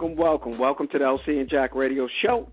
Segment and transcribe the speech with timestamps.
[0.00, 2.48] Welcome, welcome, welcome to the LC and Jack Radio Show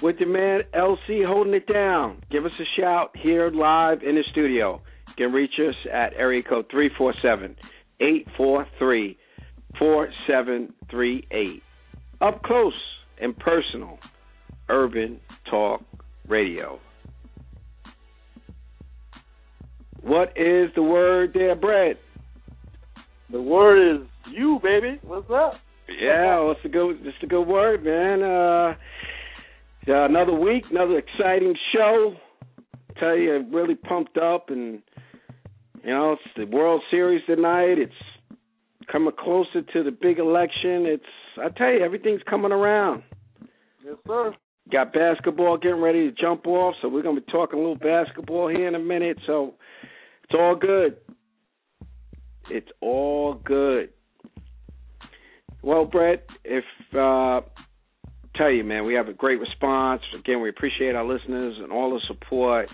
[0.00, 2.22] with your man LC holding it down.
[2.30, 4.80] Give us a shout here live in the studio.
[5.08, 7.56] You can reach us at area code three four seven
[8.00, 9.18] eight four three
[9.78, 11.62] four seven three eight.
[12.22, 12.72] Up close
[13.20, 13.98] and personal,
[14.70, 15.82] Urban Talk
[16.26, 16.80] Radio.
[20.00, 21.96] What is the word there, Brett?
[23.30, 24.98] The word is you, baby.
[25.02, 25.60] What's up?
[25.88, 28.22] Yeah, well, it's a good, it's a good word, man.
[28.22, 28.74] Uh,
[29.86, 32.14] yeah, another week, another exciting show.
[32.90, 34.82] I tell you, I'm really pumped up, and
[35.82, 37.78] you know, it's the World Series tonight.
[37.78, 37.92] It's
[38.90, 40.84] coming closer to the big election.
[40.86, 41.04] It's,
[41.40, 43.02] I tell you, everything's coming around.
[43.84, 44.34] Yes, sir.
[44.70, 48.48] Got basketball getting ready to jump off, so we're gonna be talking a little basketball
[48.48, 49.18] here in a minute.
[49.26, 49.54] So
[50.24, 50.98] it's all good.
[52.50, 53.90] It's all good.
[55.68, 57.42] Well, Brett, if uh,
[58.34, 60.00] tell you, man, we have a great response.
[60.18, 62.70] Again, we appreciate our listeners and all the support.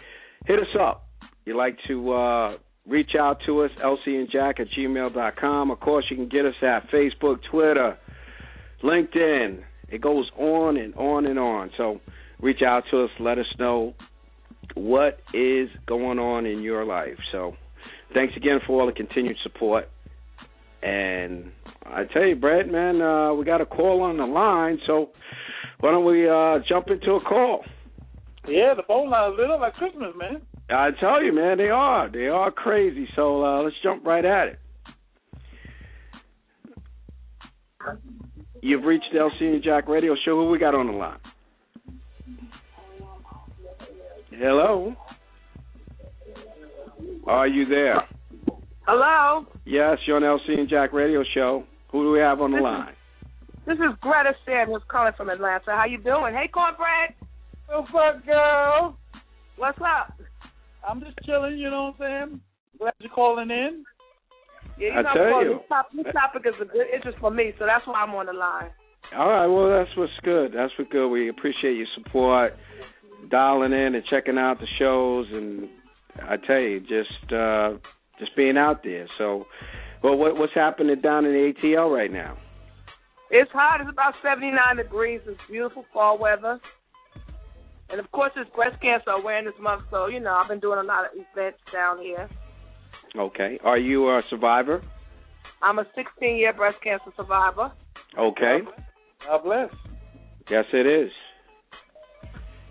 [0.47, 1.09] Hit us up.
[1.45, 2.53] You like to uh,
[2.87, 5.73] reach out to us, lcandjack at gmail.com.
[5.73, 7.99] Of course, you can get us at Facebook, Twitter,
[8.85, 9.65] LinkedIn.
[9.89, 11.73] It goes on and on and on.
[11.77, 12.01] So
[12.41, 13.11] reach out to us.
[13.19, 13.95] Let us know
[14.75, 17.19] what is going on in your life.
[17.33, 17.57] So
[18.15, 19.89] thanks again for all the continued support.
[20.81, 21.51] And
[21.87, 25.11] I tell you, Brett, man, uh, we got a call on the line, so
[25.81, 27.65] why don't we uh, jump into a call?
[28.49, 30.43] Yeah, the phone lines lit up like Christmas, man.
[30.71, 32.11] I tell you, man, they are.
[32.11, 33.07] They are crazy.
[33.17, 34.59] So uh, let's jump right at it.
[38.63, 40.43] You've reached the LC and Jack Radio Show.
[40.43, 41.19] Who we got on the line?
[44.31, 44.95] Hello.
[47.27, 48.03] Are you there?
[48.87, 49.47] Hello.
[49.67, 51.65] Yes, you're on LC and Jack Radio Show.
[51.95, 52.89] Who do we have on the this line?
[52.91, 52.97] Is,
[53.67, 55.79] this is Greta Sanders calling from Atlanta.
[55.79, 56.35] How you doing?
[56.35, 57.15] Hey, Cornbread.
[57.71, 58.99] What's up, girl?
[59.55, 60.19] What's up?
[60.83, 61.57] I'm just chilling.
[61.57, 62.41] You know what I'm saying?
[62.81, 63.85] Glad you're calling in.
[64.77, 65.55] Yeah, you I know, tell you.
[65.55, 68.27] This topic, this topic is a good interest for me, so that's why I'm on
[68.27, 68.71] the line.
[69.17, 70.51] All right, well that's what's good.
[70.53, 71.09] That's what's good.
[71.11, 72.55] We appreciate your support,
[73.31, 75.69] dialing in and checking out the shows, and
[76.21, 77.79] I tell you, just uh
[78.19, 79.07] just being out there.
[79.17, 79.45] So,
[80.05, 82.37] well, what, what's happening down in the ATL right now?
[83.31, 83.81] It's hot.
[83.81, 85.21] It's about 79 degrees.
[85.27, 86.61] It's beautiful fall weather.
[87.89, 90.83] And of course, it's Breast Cancer Awareness Month, so you know I've been doing a
[90.83, 92.29] lot of events down here.
[93.19, 93.59] Okay.
[93.65, 94.83] Are you a survivor?
[95.63, 97.73] I'm a 16 year breast cancer survivor.
[98.19, 98.59] Okay.
[99.27, 99.71] God bless.
[100.51, 101.11] Yes, it is.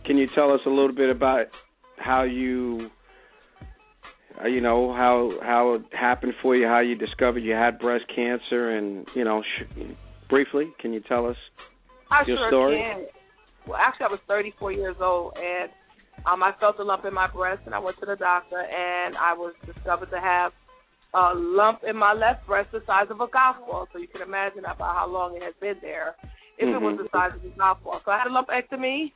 [0.06, 1.48] Can you tell us a little bit about
[1.98, 2.90] how you,
[4.42, 8.06] uh, you know, how how it happened for you, how you discovered you had breast
[8.14, 9.82] cancer, and you know, sh-
[10.30, 11.36] briefly, can you tell us
[12.12, 12.78] I your sure story?
[12.78, 13.06] can.
[13.68, 15.72] Well, actually, I was 34 years old, and
[16.26, 19.16] um, I felt a lump in my breast, and I went to the doctor, and
[19.18, 20.52] I was discovered to have
[21.14, 23.88] a lump in my left breast the size of a golf ball.
[23.94, 26.16] So you can imagine about how long it has been there.
[26.58, 26.98] If it was Mhm.
[26.98, 29.12] the size of a golf ball, so I had a lumpectomy,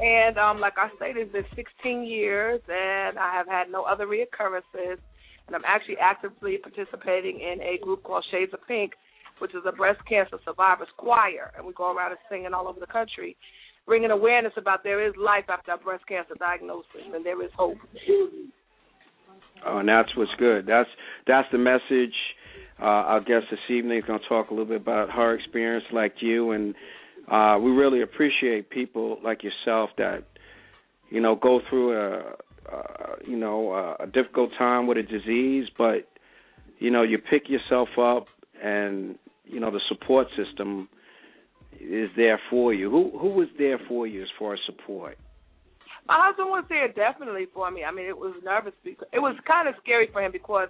[0.00, 4.06] and um, like I stated, it's been 16 years, and I have had no other
[4.06, 4.98] reoccurrences.
[5.46, 8.92] And I'm actually actively participating in a group called Shades of Pink,
[9.38, 12.80] which is a breast cancer survivors choir, and we go around and singing all over
[12.80, 13.36] the country,
[13.86, 17.78] bringing awareness about there is life after a breast cancer diagnosis, and there is hope.
[19.64, 20.66] Oh, and that's what's good.
[20.66, 20.88] That's
[21.26, 22.14] that's the message.
[22.78, 25.84] Uh, our guest this evening is going to talk a little bit about her experience,
[25.92, 26.74] like you, and
[27.30, 30.24] uh, we really appreciate people like yourself that
[31.10, 32.18] you know go through a,
[32.72, 36.08] a you know a, difficult time with a disease, but
[36.78, 38.26] you know you pick yourself up
[38.62, 40.88] and you know the support system
[41.80, 42.90] is there for you.
[42.90, 45.18] Who who was there for you as far as support?
[46.06, 47.82] My husband was there definitely for me.
[47.82, 50.68] I mean, it was nervous because it was kind of scary for him because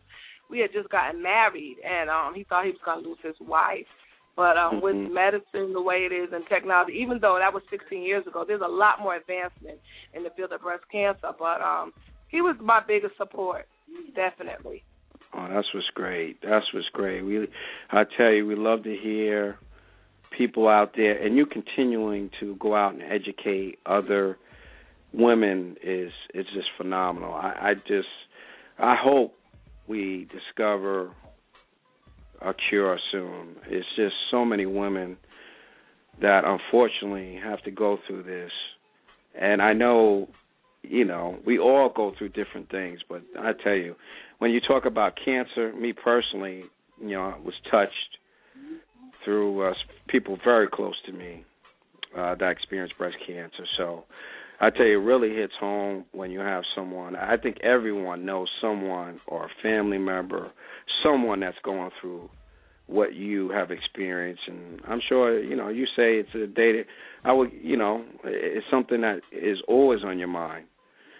[0.49, 3.37] we had just gotten married and um he thought he was going to lose his
[3.41, 3.87] wife.
[4.37, 4.85] But um, mm-hmm.
[4.85, 8.45] with medicine the way it is and technology, even though that was 16 years ago,
[8.47, 9.79] there's a lot more advancement
[10.13, 11.33] in the field of breast cancer.
[11.39, 11.93] But um,
[12.29, 13.67] he was my biggest support,
[14.15, 14.85] definitely.
[15.35, 16.41] Oh, that's what's great.
[16.43, 17.23] That's what's great.
[17.23, 17.49] We,
[17.91, 19.59] I tell you, we love to hear
[20.37, 24.37] people out there, and you continuing to go out and educate other
[25.13, 27.33] women is is just phenomenal.
[27.33, 28.09] I, I just,
[28.79, 29.35] I hope
[29.87, 31.13] we discover
[32.43, 33.57] a cure soon.
[33.69, 35.17] It's just so many women
[36.21, 38.51] that unfortunately have to go through this.
[39.39, 40.29] And I know,
[40.83, 43.97] you know, we all go through different things, but I tell you,
[44.39, 46.65] when you talk about cancer, me personally,
[47.01, 47.93] you know, I was touched
[49.25, 49.75] through uh,
[50.09, 51.45] people very close to me
[52.17, 53.67] uh, that experienced breast cancer.
[53.77, 54.05] So
[54.61, 57.15] I tell you, it really hits home when you have someone.
[57.15, 60.51] I think everyone knows someone or a family member,
[61.05, 62.31] someone that's going through
[62.87, 65.69] what you have experienced, and I'm sure you know.
[65.69, 66.83] You say it's a data.
[67.25, 70.67] I would, you know, it's something that is always on your mind.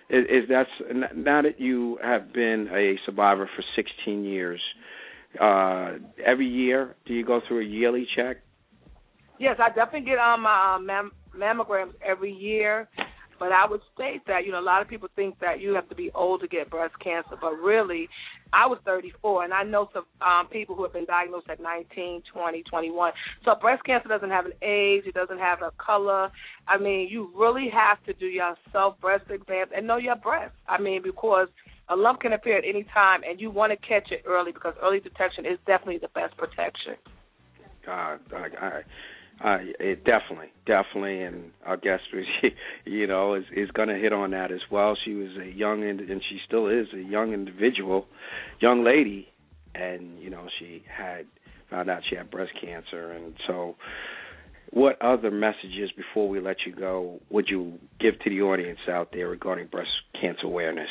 [0.09, 0.71] Is, is that's
[1.15, 4.61] now that you have been a survivor for 16 years?
[5.41, 5.95] Uh,
[6.25, 8.37] every year, do you go through a yearly check?
[9.41, 12.89] Yes, I definitely get on my uh, mam- mammograms every year.
[13.39, 15.89] But I would state that, you know, a lot of people think that you have
[15.89, 18.09] to be old to get breast cancer, but really,
[18.53, 22.23] I was 34, and I know some um, people who have been diagnosed at 19,
[22.33, 23.13] 20, 21.
[23.45, 26.31] So breast cancer doesn't have an age, it doesn't have a color.
[26.69, 30.55] I mean, you really have to do your self breast exams and know your breast.
[30.69, 31.49] I mean, because
[31.89, 34.75] a lump can appear at any time, and you want to catch it early because
[34.83, 36.95] early detection is definitely the best protection.
[37.87, 38.83] Uh, I, I
[39.45, 42.05] uh, it definitely, definitely, and our guest,
[42.85, 44.97] you know, is is going to hit on that as well.
[45.05, 48.07] She was a young, and she still is a young individual,
[48.61, 49.29] young lady,
[49.75, 51.27] and you know, she had
[51.69, 53.77] found out she had breast cancer, and so.
[54.71, 59.11] What other messages before we let you go would you give to the audience out
[59.13, 59.89] there regarding breast
[60.21, 60.89] cancer awareness?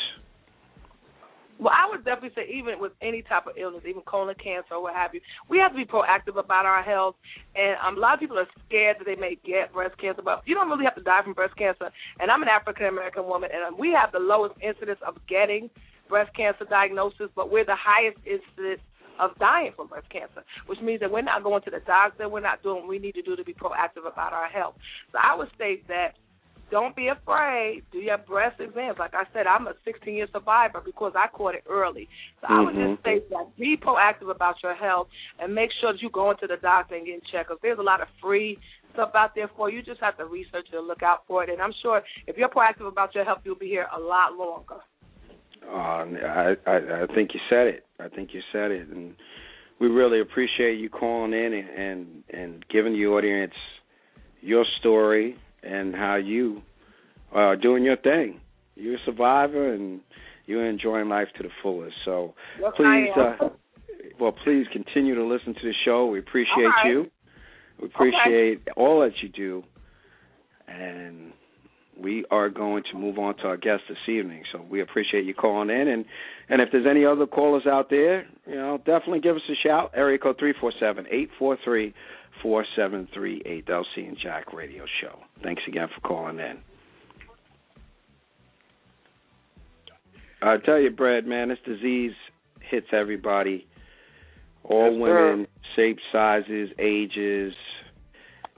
[1.58, 4.82] Well, I would definitely say even with any type of illness, even colon cancer or
[4.82, 7.16] what have you, we have to be proactive about our health.
[7.54, 10.42] And um, a lot of people are scared that they may get breast cancer, but
[10.44, 11.90] you don't really have to die from breast cancer.
[12.20, 15.70] And I'm an African American woman, and um, we have the lowest incidence of getting
[16.08, 18.82] breast cancer diagnosis, but we're the highest incidence
[19.18, 22.40] of dying from breast cancer, which means that we're not going to the doctor, we're
[22.40, 24.74] not doing what we need to do to be proactive about our health.
[25.10, 26.14] So I would state that
[26.70, 27.82] don't be afraid.
[27.92, 28.98] Do your breast exams.
[28.98, 32.08] Like I said, I'm a 16 year survivor because I caught it early.
[32.40, 32.54] So mm-hmm.
[32.54, 33.04] I would just mm-hmm.
[33.04, 35.08] say that be proactive about your health
[35.38, 37.48] and make sure that you go into the doctor and get checked.
[37.48, 38.58] Because there's a lot of free
[38.92, 39.78] stuff out there for you.
[39.78, 41.50] You just have to research it and look out for it.
[41.50, 44.80] And I'm sure if you're proactive about your health, you'll be here a lot longer.
[45.62, 47.84] Uh, I, I I think you said it.
[47.98, 49.14] I think you said it, and
[49.80, 53.54] we really appreciate you calling in and and, and giving the audience
[54.42, 55.36] your story
[55.66, 56.62] and how you
[57.32, 58.40] are doing your thing.
[58.74, 60.00] You're a survivor and
[60.46, 61.96] you're enjoying life to the fullest.
[62.04, 63.48] So yes, please, uh,
[64.20, 66.06] well, please continue to listen to the show.
[66.06, 66.88] We appreciate right.
[66.88, 67.10] you.
[67.80, 68.70] We appreciate okay.
[68.76, 69.62] all that you do,
[70.66, 71.32] and
[72.00, 74.44] we are going to move on to our guest this evening.
[74.52, 76.04] So we appreciate you calling in, and
[76.48, 79.92] and if there's any other callers out there, you know, definitely give us a shout.
[79.94, 81.92] Area code three four seven eight four three
[82.42, 85.18] 4738 LC and Jack Radio Show.
[85.42, 86.58] Thanks again for calling in.
[90.42, 92.12] I tell you, Brad, man, this disease
[92.60, 93.66] hits everybody,
[94.64, 97.54] all yes, women, shapes, sizes, ages,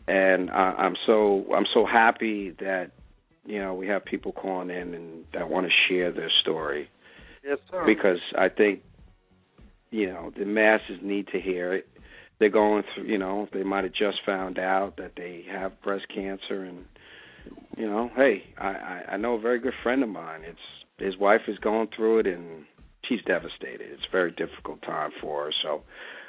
[0.06, 2.90] and I, I'm so I'm so happy that
[3.46, 6.88] you know we have people calling in and that want to share their story.
[7.44, 7.84] Yes, sir.
[7.86, 8.82] Because I think
[9.90, 11.88] you know the masses need to hear it
[12.38, 16.06] they're going through you know they might have just found out that they have breast
[16.14, 16.84] cancer and
[17.76, 20.42] you know hey i i, I know a very good friend of mine.
[20.44, 20.58] It's
[20.98, 22.64] his wife is going through it and
[23.08, 23.82] she's devastated.
[23.92, 25.52] It's a very difficult time for her.
[25.62, 25.82] So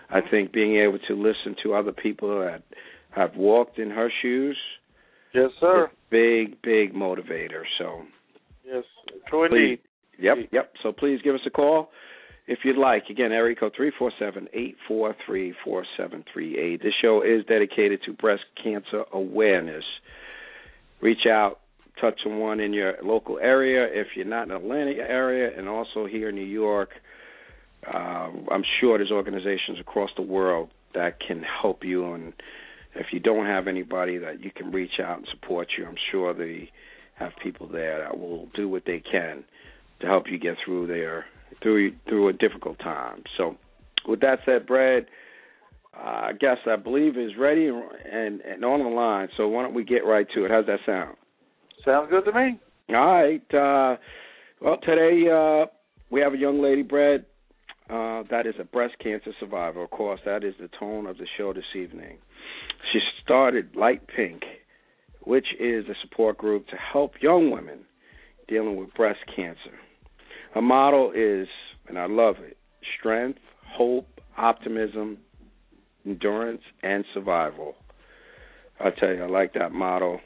[0.09, 2.63] i think being able to listen to other people that
[3.11, 4.57] have walked in her shoes
[5.33, 5.89] yes sir.
[6.09, 7.63] big big motivator.
[7.77, 8.03] So
[8.65, 8.83] yes
[9.27, 9.79] true indeed
[10.19, 10.73] yep yep.
[10.83, 11.89] So please give us a call
[12.49, 13.03] if you'd like.
[13.09, 13.73] Again, area code.
[13.77, 13.93] This
[17.01, 19.83] show is dedicated to breast cancer awareness.
[20.99, 21.59] Reach out,
[22.01, 23.87] touch someone in your local area.
[23.89, 26.89] If you're not in the Atlanta area, and also here in New York,
[27.87, 32.13] uh, I'm sure there's organizations across the world that can help you.
[32.13, 32.33] And
[32.95, 36.33] if you don't have anybody that you can reach out and support you, I'm sure
[36.33, 36.71] they
[37.13, 39.43] have people there that will do what they can
[40.01, 41.25] to help you get through there
[41.61, 43.23] through through a difficult time.
[43.37, 43.57] So,
[44.07, 45.05] with that said, Brad,
[45.95, 49.29] uh, I guess I believe is ready and and on the line.
[49.37, 50.51] So why don't we get right to it?
[50.51, 51.15] How's that sound?
[51.83, 52.59] Sounds good to me.
[52.89, 53.53] All right.
[53.53, 53.97] Uh,
[54.61, 55.65] well, today uh,
[56.09, 57.25] we have a young lady, Brad,
[57.89, 59.83] uh, that is a breast cancer survivor.
[59.83, 62.17] Of course, that is the tone of the show this evening.
[62.91, 64.43] She started Light Pink,
[65.21, 67.79] which is a support group to help young women
[68.47, 69.77] dealing with breast cancer.
[70.53, 71.47] Her motto is,
[71.87, 72.57] and I love it,
[72.99, 75.17] strength, hope, optimism,
[76.05, 77.75] endurance, and survival.
[78.79, 80.19] I tell you, I like that motto.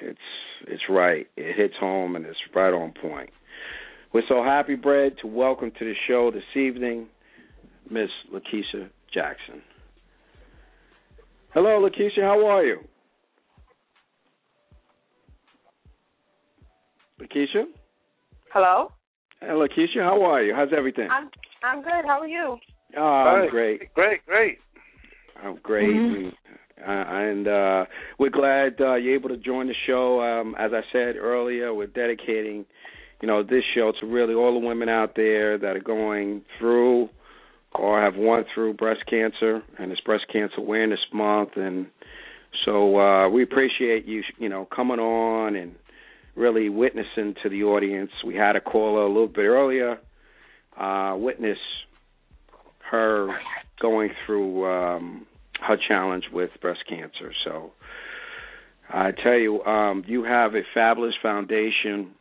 [0.00, 0.18] It's
[0.66, 1.26] it's right.
[1.36, 3.30] It hits home and it's right on point.
[4.12, 7.08] We're so happy, Brad, to welcome to the show this evening
[7.90, 9.62] Miss Lakeisha Jackson.
[11.52, 12.22] Hello, Lakeisha.
[12.22, 12.80] How are you?
[17.20, 17.64] Lakeisha?
[18.52, 18.92] Hello?
[19.40, 20.54] Hey, Lakeisha, how are you?
[20.54, 21.08] How's everything?
[21.10, 21.30] I'm
[21.62, 22.04] I'm good.
[22.06, 22.58] How are you?
[22.96, 23.92] Oh, I'm great.
[23.94, 24.58] Great, great.
[25.42, 25.88] I'm great.
[25.88, 26.32] Mhm.
[26.76, 27.84] And, uh, and uh,
[28.18, 30.20] we're glad uh, you're able to join the show.
[30.20, 32.64] Um, as I said earlier, we're dedicating,
[33.20, 37.08] you know, this show to really all the women out there that are going through
[37.74, 41.86] or have won through breast cancer, and it's Breast Cancer Awareness Month, and
[42.64, 45.74] so uh, we appreciate you, you know, coming on and
[46.36, 48.10] really witnessing to the audience.
[48.26, 49.98] We had a caller a little bit earlier,
[50.78, 51.58] uh, witness
[52.90, 53.36] her
[53.80, 55.26] going through um,
[55.60, 57.32] her challenge with breast cancer.
[57.44, 57.72] So
[58.88, 62.12] I tell you, um, you have a fabulous foundation.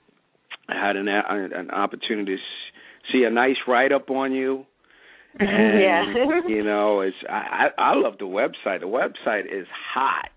[0.70, 2.42] I had an, an opportunity to
[3.12, 4.66] see a nice write up on you.
[5.40, 6.48] And, yeah.
[6.48, 8.82] you know, it's I, I I love the website.
[8.82, 9.66] The website is
[9.96, 10.30] hot.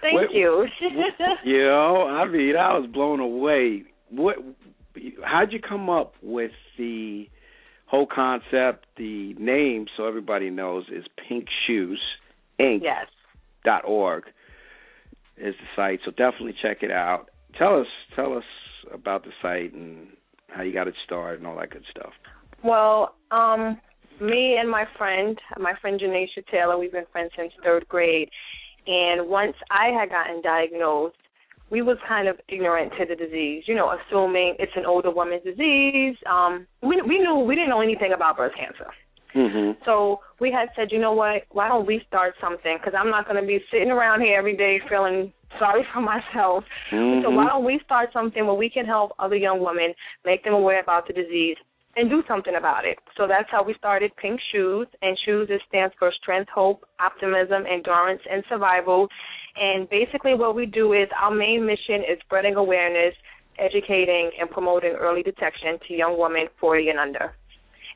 [0.00, 0.66] Thank What- you.
[1.44, 3.84] You know, I mean, I was blown away.
[4.10, 4.36] What?
[5.24, 7.28] How'd you come up with the
[7.86, 8.86] whole concept?
[8.96, 12.00] The name, so everybody knows, is Pink Shoes
[12.60, 12.80] Inc.
[12.82, 13.06] yes.
[13.64, 14.24] dot org
[15.38, 16.00] is the site.
[16.04, 17.30] So definitely check it out.
[17.56, 18.44] Tell us, tell us
[18.92, 20.08] about the site and
[20.48, 22.12] how you got it started and all that good stuff.
[22.62, 23.80] Well, um,
[24.20, 28.28] me and my friend, my friend Janisha Taylor, we've been friends since third grade.
[28.86, 31.16] And once I had gotten diagnosed,
[31.70, 35.44] we was kind of ignorant to the disease, you know, assuming it's an older woman's
[35.44, 36.16] disease.
[36.26, 38.90] Um, we we knew we didn't know anything about breast cancer.
[39.34, 39.76] Mhm.
[39.84, 41.44] So we had said, you know what?
[41.50, 42.76] Why don't we start something?
[42.76, 46.64] Because I'm not going to be sitting around here every day feeling sorry for myself.
[46.90, 47.36] So Mhm.
[47.36, 49.94] why don't we start something where we can help other young women,
[50.24, 51.56] make them aware about the disease,
[51.96, 52.98] and do something about it.
[53.16, 57.64] So that's how we started Pink Shoes, and Shoes it stands for Strength, Hope, Optimism,
[57.66, 59.08] Endurance, and Survival.
[59.56, 63.14] And basically, what we do is our main mission is spreading awareness,
[63.58, 67.34] educating, and promoting early detection to young women 40 and under.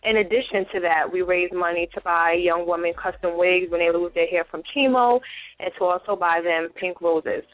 [0.02, 3.90] In addition to that, we raise money to buy young women custom wigs when they
[3.90, 5.20] lose their hair from chemo,
[5.60, 7.44] and to also buy them pink roses.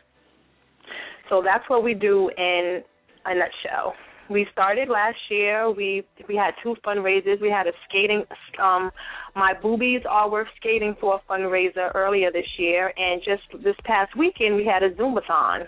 [1.29, 2.83] So that's what we do in
[3.27, 3.95] a nutshell.
[4.31, 5.69] We started last year.
[5.71, 7.41] We we had two fundraisers.
[7.41, 8.25] We had a skating,
[8.63, 8.93] um,
[9.35, 14.17] my boobies are worth skating for a fundraiser earlier this year, and just this past
[14.17, 15.65] weekend we had a Zumbathon.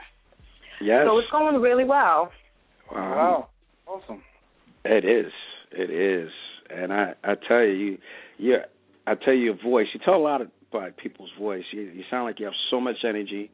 [0.81, 1.02] Yes.
[1.07, 2.31] So it's going really well.
[2.90, 3.49] Wow.
[3.87, 4.23] Awesome.
[4.85, 5.33] It is.
[5.73, 6.31] It is.
[6.71, 7.99] And I I tell you, you
[8.38, 8.57] you
[9.09, 9.87] I tell you your voice.
[9.92, 11.64] You tell a lot about people's voice.
[11.73, 13.50] You you sound like you have so much energy.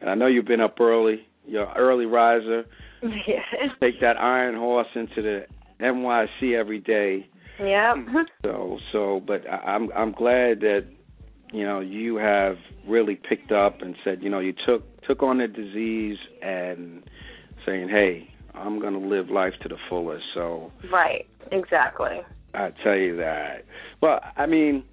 [0.00, 1.26] And I know you've been up early.
[1.46, 2.64] You're an early riser.
[3.02, 3.68] Yeah.
[3.80, 5.46] Take that iron horse into the
[5.80, 7.28] NYC every day.
[7.58, 7.96] Yep.
[8.42, 10.86] So so but I, I'm I'm glad that
[11.52, 12.56] you know you have
[12.86, 17.02] really picked up and said, you know, you took took on the disease and
[17.66, 21.26] saying, "Hey, I'm going to live life to the fullest." So Right.
[21.50, 22.20] Exactly.
[22.54, 23.64] I tell you that.
[24.00, 24.84] Well, I mean,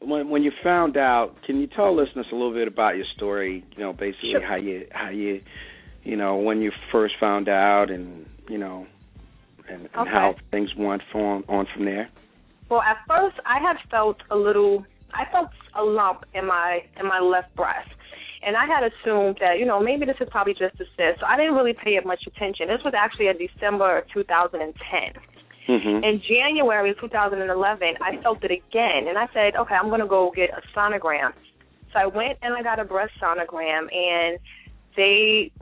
[0.00, 3.64] when when you found out, can you tell listeners a little bit about your story?
[3.76, 4.46] You know, basically Sure.
[4.46, 5.40] how you how you,
[6.04, 8.86] you know, when you first found out, and you know,
[9.68, 10.10] and, and Okay.
[10.10, 12.08] how things went from on from there.
[12.70, 14.84] Well, at first I had felt a little.
[15.12, 17.88] I felt a lump in my in my left breast,
[18.46, 21.20] and I had assumed that you know maybe this is probably just a cyst.
[21.20, 22.68] So I didn't really pay it much attention.
[22.68, 25.22] This was actually in December of 2010.
[25.68, 26.02] Mm-hmm.
[26.02, 30.06] In January of 2011, I felt it again, and I said, okay, I'm going to
[30.06, 31.32] go get a sonogram.
[31.92, 34.38] So I went and I got a breast sonogram, and
[34.96, 35.52] they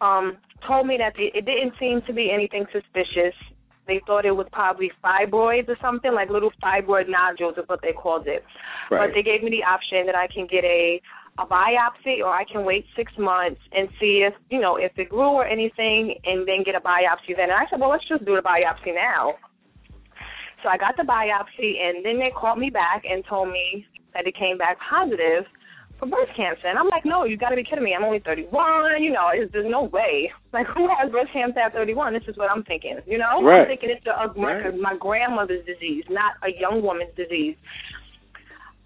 [0.00, 3.34] um told me that it, it didn't seem to be anything suspicious.
[3.86, 7.92] they thought it was probably fibroids or something, like little fibroid nodules is what they
[7.92, 8.44] called it.
[8.90, 9.08] Right.
[9.08, 11.00] But they gave me the option that I can get a
[11.38, 15.08] a biopsy or I can wait six months and see if you know if it
[15.08, 17.50] grew or anything, and then get a biopsy then.
[17.50, 19.34] And I said, well, let's just do the biopsy now.
[20.62, 24.26] So I got the biopsy, and then they called me back and told me that
[24.26, 25.44] it came back positive
[25.98, 26.66] for breast cancer.
[26.66, 27.94] And I'm like, no, you got to be kidding me.
[27.94, 29.02] I'm only 31.
[29.02, 30.30] You know, it's, there's no way.
[30.52, 32.12] Like, who has breast cancer at 31?
[32.12, 32.98] This is what I'm thinking.
[33.06, 33.62] You know, Right.
[33.62, 34.78] I'm thinking it's a, a, Right.
[34.78, 37.56] my grandmother's disease, not a young woman's disease.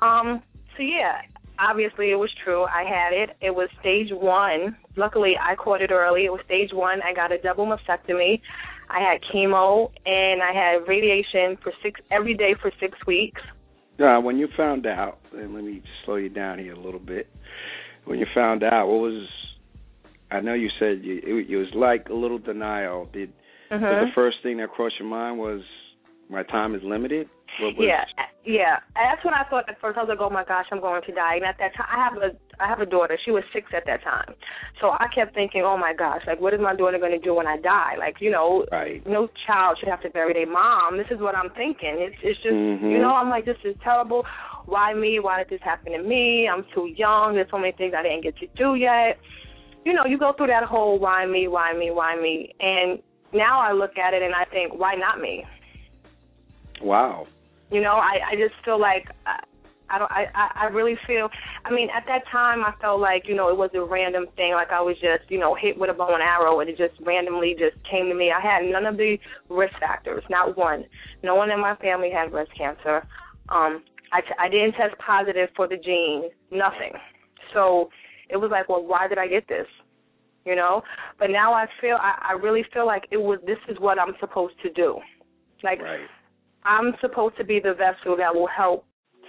[0.01, 0.43] Um.
[0.77, 1.23] So yeah,
[1.59, 2.65] obviously it was true.
[2.65, 3.31] I had it.
[3.41, 4.77] It was stage one.
[4.97, 6.27] Luckily, I caught it early.
[6.27, 7.01] It was stage one.
[7.03, 8.41] I got a double mastectomy.
[8.89, 13.41] I had chemo and I had radiation for six every day for six weeks.
[13.99, 17.29] Uh, when you found out, and let me slow you down here a little bit.
[18.05, 19.27] When you found out, what was?
[20.31, 23.09] I know you said you, it, it was like a little denial.
[23.13, 23.33] Did
[23.71, 23.81] Mhm.
[23.81, 25.61] but the first thing that crossed your mind was
[26.29, 27.29] my time is limited?
[27.61, 28.05] What was, Yeah,
[28.45, 28.77] yeah.
[28.95, 29.97] That's what I thought at first.
[29.97, 31.97] I was like, "Oh my gosh, I'm going to die." And at that time, I
[32.05, 32.31] have a
[32.63, 33.19] I have a daughter.
[33.25, 34.35] She was six at that time,
[34.81, 37.35] so I kept thinking, "Oh my gosh, like what is my daughter going to do
[37.35, 39.07] when I die?" Like you know, Right.
[39.07, 40.99] no child should have to bury their mom.
[40.99, 41.97] This is what I'm thinking.
[41.99, 42.91] It's it's just Mhm.
[42.91, 44.27] you know, I'm like, this is terrible.
[44.67, 45.19] Why me?
[45.21, 46.49] Why did this happen to me?
[46.49, 47.35] I'm too young.
[47.35, 49.19] There's so many things I didn't get to do yet.
[49.85, 53.01] You know, you go through that whole why me, why me, why me, and
[53.33, 55.45] now I look at it and I think, why not me?
[56.83, 57.29] Wow.
[57.71, 59.41] You know, I I just feel like I,
[59.91, 61.29] I don't I I I really feel.
[61.65, 64.53] I mean, at that time, I felt like you know it was a random thing.
[64.53, 66.95] Like I was just you know hit with a bow and arrow, and it just
[67.05, 68.31] randomly just came to me.
[68.31, 69.19] I had none of the
[69.49, 70.85] risk factors, not one.
[71.23, 73.07] No one in my family had breast cancer.
[73.49, 73.83] Um,
[74.13, 76.93] I t- I didn't test positive for the gene, nothing.
[77.53, 77.91] So
[78.29, 79.67] it was like, well, why did I get this?
[80.45, 80.83] You know,
[81.19, 84.15] but now I feel I, I really feel like it was this is what I'm
[84.21, 84.99] supposed to do.
[85.65, 86.07] Like Right.
[86.67, 88.85] I'm supposed to be the vessel that will help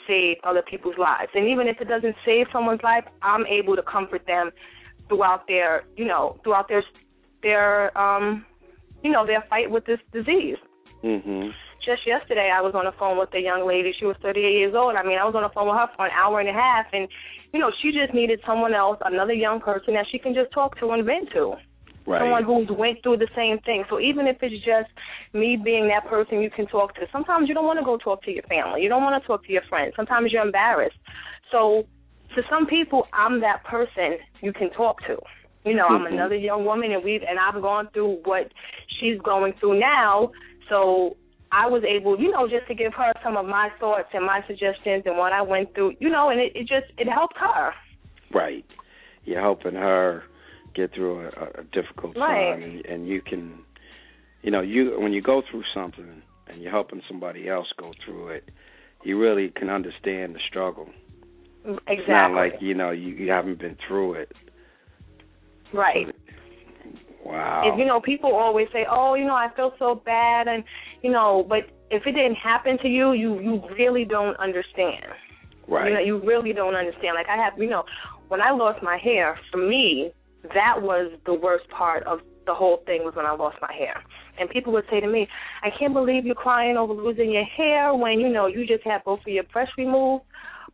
[0.07, 1.29] save other people's lives.
[1.35, 4.51] And even if it doesn't save someone's life, I'm able to comfort them
[5.07, 6.83] throughout their, you know, throughout their
[7.43, 8.45] their um
[9.03, 10.57] you know, their fight with this disease.
[11.03, 11.53] Mhm.
[11.85, 13.93] Just yesterday I was on the phone with a young lady.
[13.93, 14.95] She was 38 years old.
[14.95, 16.87] I mean, I was on the phone with her for an hour and a half
[16.93, 17.07] and
[17.53, 20.77] you know, she just needed someone else, another young person that she can just talk
[20.79, 21.55] to and vent to
[22.07, 22.21] Right.
[22.21, 23.83] someone who's went through the same thing.
[23.89, 24.89] So even if it's just
[25.33, 28.23] me being that person you can talk to, sometimes you don't want to go talk
[28.23, 28.81] to your family.
[28.81, 29.91] You don't want to talk to your friends.
[29.97, 30.95] Sometimes you're embarrassed.
[31.51, 31.85] So
[32.33, 35.17] to some people, I'm that person you can talk to.
[35.65, 36.13] You know, I'm Mhm.
[36.13, 38.53] another young woman, and we've and I've gone through what
[38.87, 40.31] she's going through now.
[40.69, 41.17] So
[41.51, 44.43] I was able, you know, just to give her some of my thoughts and my
[44.47, 47.73] suggestions and what I went through, you know, and it, it just it helped her.
[48.31, 48.65] Right.
[49.25, 50.23] You're helping her
[50.77, 52.51] get through a, a difficult Right.
[52.51, 53.59] time, and, and you can,
[54.43, 58.29] you know, you when you go through something and you're helping somebody else go through
[58.29, 58.49] it,
[59.03, 60.87] you really can understand the struggle.
[61.65, 61.95] Exactly.
[61.97, 64.31] It's not like you know you, you haven't been through it.
[65.73, 66.07] right.
[67.25, 67.63] Wow.
[67.73, 70.63] If, you know, people always say, "Oh, you know, I feel so bad," and
[71.03, 75.03] you know, but if it didn't happen to you, you you really don't understand.
[75.67, 75.89] right.
[75.89, 77.15] You know, you really don't understand.
[77.15, 77.83] Like I have, you know,
[78.29, 80.11] when I lost my hair, for me,
[80.43, 84.01] that was the worst part of the whole thing was when I lost my hair.
[84.39, 85.27] And people would say to me,
[85.63, 89.03] "I can't believe you're crying over losing your hair when you know you just had
[89.03, 90.23] both of your breasts removed."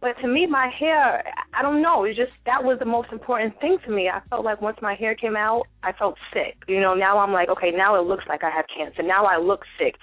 [0.04, 1.24] But to me, my hair,
[1.54, 2.04] I don't know.
[2.04, 4.10] It's just that was the most important thing to me.
[4.10, 6.58] I felt like once my hair came out, I felt sick.
[6.68, 9.02] You know, now I'm like, okay, now it looks like I have cancer.
[9.02, 9.96] Now I look sick.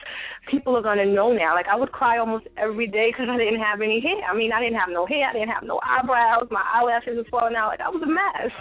[0.51, 1.55] People are gonna know now.
[1.55, 4.25] Like I would cry almost every day because I didn't have any hair.
[4.25, 5.29] I mean, I didn't have no hair.
[5.29, 6.49] I didn't have no eyebrows.
[6.51, 7.69] My eyelashes were falling out.
[7.69, 8.53] Like I was a mess.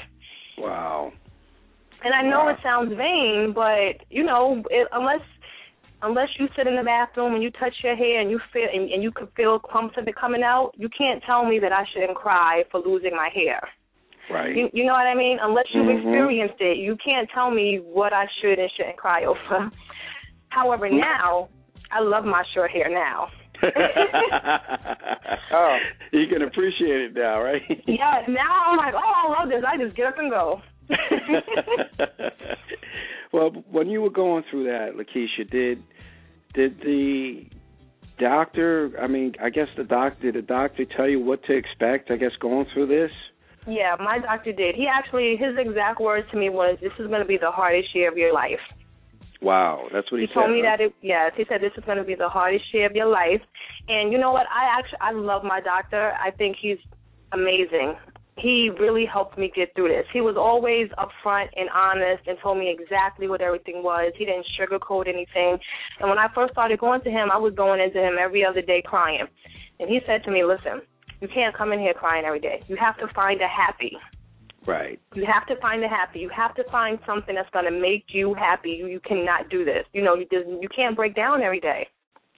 [0.59, 1.11] Wow.
[2.03, 2.49] And I know Wow.
[2.49, 5.21] it sounds vain, but you know, it, unless
[6.01, 8.89] unless you sit in the bathroom and you touch your hair and you feel and,
[8.89, 11.83] and you can feel clumps of it coming out, you can't tell me that I
[11.93, 13.61] shouldn't cry for losing my hair.
[14.31, 14.55] Right.
[14.55, 15.39] You, you know what I mean?
[15.41, 15.97] Unless you've Mhm.
[15.97, 19.71] experienced it, you can't tell me what I should and shouldn't cry over.
[20.49, 21.49] However, now
[21.91, 23.29] I love my short hair now.
[25.53, 25.77] oh,
[26.11, 27.61] you can appreciate it now, right?
[27.87, 29.63] Yeah, now I'm like, oh, I love this.
[29.67, 30.61] I just get up and go.
[33.33, 35.83] well, when you were going through that, Lakeisha, did
[36.53, 37.45] did the
[38.19, 38.91] doctor?
[39.01, 40.31] I mean, I guess the doctor.
[40.31, 42.11] Did the doctor tell you what to expect?
[42.11, 43.11] I guess going through this.
[43.67, 44.75] Yeah, my doctor did.
[44.75, 47.93] He actually, his exact words to me was, "This is going to be the hardest
[47.93, 48.59] year of your life."
[49.41, 50.75] Wow, that's what he, He told me huh?
[50.77, 50.93] that it.
[51.01, 53.41] Yes, he said this is going to be the hardest year of your life.
[53.87, 54.47] And you know what?
[54.53, 56.11] I actually, I love my doctor.
[56.19, 56.77] I think he's
[57.31, 57.95] amazing.
[58.37, 60.05] he really helped me get through this.
[60.13, 64.13] He was always upfront and honest and told me exactly what everything was.
[64.17, 65.57] He didn't sugarcoat anything.
[65.99, 68.61] And when I first started going to him, I was going into him every other
[68.61, 69.25] day crying.
[69.79, 70.81] And he said to me, "Listen,
[71.21, 72.63] you can't come in here crying every day.
[72.67, 73.97] You have to find a happy.
[74.69, 74.99] Right.
[75.15, 76.19] You have to find the happy.
[76.19, 78.69] You have to find something that's going to make you happy.
[78.69, 79.83] You, you cannot do this.
[79.93, 81.87] You know, you just you can't break down every day.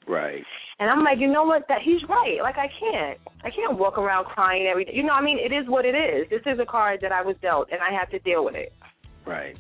[0.08, 0.42] Right.
[0.80, 1.64] And I'm like, you know what?
[1.68, 2.38] That he's right.
[2.42, 4.94] Like I can't, I can't walk around crying every day.
[4.94, 6.30] You know, I mean, it is what it is.
[6.30, 8.72] This is a card that I was dealt, and I have to deal with it.
[9.28, 9.58] Right.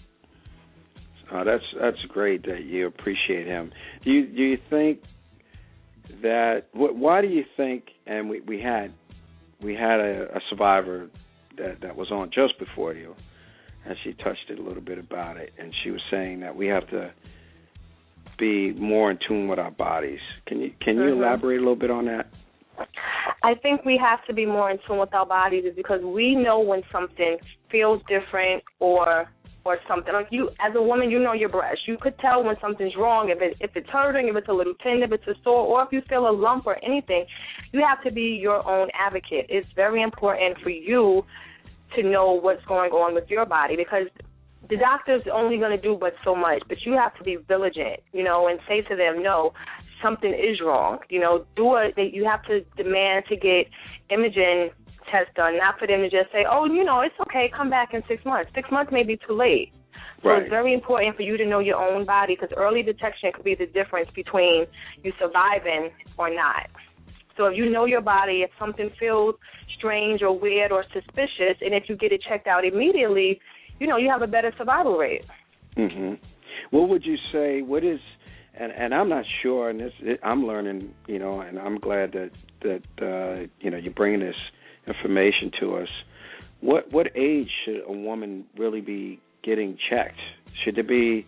[1.29, 3.71] Uh, that's that's great that you appreciate him.
[4.05, 5.01] Do you do you think
[6.21, 6.67] that?
[6.71, 7.83] Wh- why do you think?
[8.07, 8.93] And we we had
[9.61, 11.09] we had a, a survivor
[11.61, 13.15] that that was on just before you,
[13.85, 16.67] and she touched it a little bit about it, and she was saying that we
[16.67, 17.11] have to
[18.37, 20.19] be more in tune with our bodies.
[20.47, 21.17] Can you can you Mhm.
[21.17, 22.27] elaborate a little bit on that?
[23.43, 26.35] I think we have to be more in tune with our bodies is because we
[26.35, 27.37] know when something
[27.69, 29.27] feels different or
[29.63, 30.13] or something.
[30.13, 31.87] Like you as a woman, you know your breast.
[31.87, 34.73] You could tell when something's wrong, if it if it's hurting, if it's a little
[34.75, 37.25] tender, if it's a sore, or if you feel a lump or anything.
[37.71, 39.45] You have to be your own advocate.
[39.49, 41.23] It's very important for you
[41.95, 44.07] to know what's going on with your body because
[44.69, 47.99] the doctor's only going to do but so much, but you have to be vigilant,
[48.13, 49.53] you know, and say to them, no,
[50.01, 50.99] something is wrong.
[51.09, 51.95] You know, do it.
[51.97, 53.67] You have to demand to get
[54.09, 54.69] imaging
[55.11, 57.93] tests done, not for them to just say, oh, you know, it's okay, come back
[57.93, 58.51] in six months.
[58.55, 59.73] Six months may be too late.
[60.23, 60.43] So Right.
[60.43, 63.55] it's very important for you to know your own body because early detection could be
[63.55, 64.67] the difference between
[65.03, 66.69] you surviving or not.
[67.37, 69.35] So if you know your body, if something feels
[69.77, 73.39] strange or weird or suspicious, and if you get it checked out immediately,
[73.79, 75.23] you know you have a better survival rate.
[75.75, 76.13] hmm
[76.71, 77.61] What would you say?
[77.61, 77.99] What is,
[78.59, 82.31] and and I'm not sure, and this I'm learning, you know, and I'm glad that
[82.61, 84.35] that uh, you know you're bringing this
[84.87, 85.89] information to us.
[86.61, 90.19] What what age should a woman really be getting checked?
[90.63, 91.25] Should there be?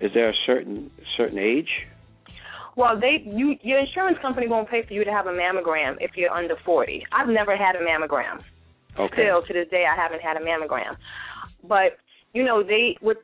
[0.00, 1.70] Is there a certain certain age?
[2.76, 6.12] Well, they you your insurance company won't pay for you to have a mammogram if
[6.14, 7.02] you're under 40.
[7.10, 8.44] I've never had a mammogram.
[9.00, 9.24] Okay.
[9.24, 10.96] Still to this day, I haven't had a mammogram.
[11.66, 11.96] But
[12.32, 13.16] you know, they would.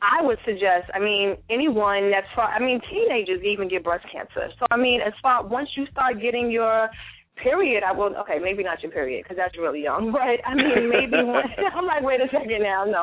[0.00, 0.92] I would suggest.
[0.94, 2.52] I mean, anyone that's far.
[2.52, 4.52] I mean, teenagers even get breast cancer.
[4.60, 6.88] So I mean, as far once you start getting your
[7.42, 8.14] period, I will.
[8.22, 10.12] Okay, maybe not your period because that's really young.
[10.18, 11.48] But I mean, maybe one.
[11.74, 13.02] I'm like, wait a second now, no.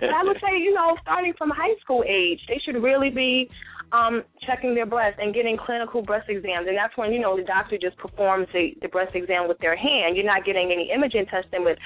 [0.00, 3.50] But I would say, you know, starting from high school age, they should really be
[3.92, 7.42] um checking their breast and getting clinical breast exams and that's when you know the
[7.42, 11.26] doctor just performs the, the breast exam with their hand you're not getting any imaging
[11.26, 11.76] testing but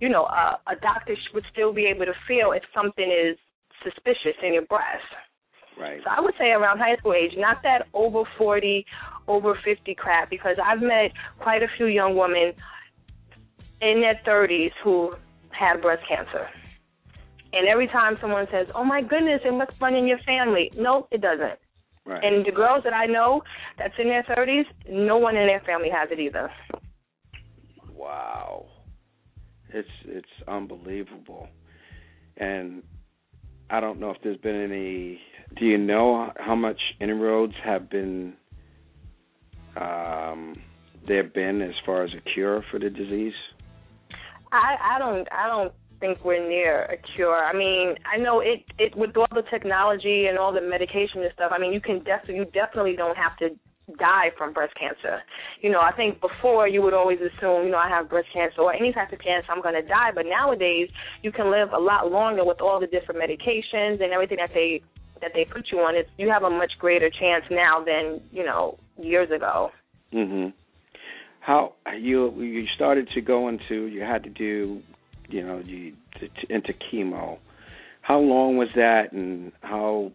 [0.00, 3.36] you know a, a doctor would still be able to feel if something is
[3.84, 5.06] suspicious in your breast
[5.78, 6.00] Right.
[6.04, 8.84] so I would say around high school age, not that over 40,
[9.26, 12.52] over 50 crap, because I've met quite a few young women
[13.80, 15.14] in their 30s who
[15.50, 16.46] had breast cancer.
[17.52, 21.06] And every time someone says, "Oh my goodness, it must run in your family," no,
[21.10, 21.58] it doesn't.
[22.04, 22.24] Right.
[22.24, 23.42] And the girls that I know
[23.78, 26.50] that's in their 30s, no one in their family has it either.
[27.94, 28.66] Wow.
[29.68, 31.48] It's it's unbelievable.
[32.36, 32.82] And
[33.70, 35.20] I don't know if there's been any
[35.58, 38.34] do you know how much inroads have been
[39.76, 40.56] um
[41.06, 43.34] there been as far as a cure for the disease?
[44.50, 47.38] I I don't I don't think we're near a cure.
[47.38, 51.30] I mean, I know it it with all the technology and all the medication and
[51.32, 51.52] stuff.
[51.54, 53.50] I mean, you can definitely you definitely don't have to
[53.98, 55.22] die from breast cancer.
[55.60, 58.60] You know, I think before you would always assume, you know, I have breast cancer
[58.62, 60.10] or any type of cancer, I'm going to die.
[60.14, 60.88] But nowadays,
[61.22, 64.82] you can live a lot longer with all the different medications and everything that they
[65.20, 65.94] that they put you on.
[65.94, 69.70] It's you have a much greater chance now than you know years ago.
[70.12, 70.52] Mhm.
[71.38, 74.82] How you you started to go into you had to do
[75.28, 77.38] you know you to, to, into chemo.
[78.02, 80.12] How long was that and how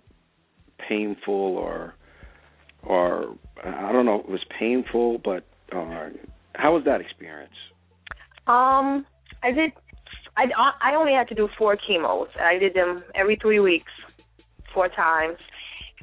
[0.88, 1.93] painful or
[2.84, 6.10] or I don't know it was painful but uh,
[6.56, 7.54] how was that experience?
[8.48, 9.06] Um,
[9.43, 9.72] I did.
[10.36, 10.46] I
[10.82, 12.28] I only had to do four chemos.
[12.39, 13.91] I did them every three weeks,
[14.74, 15.38] four times,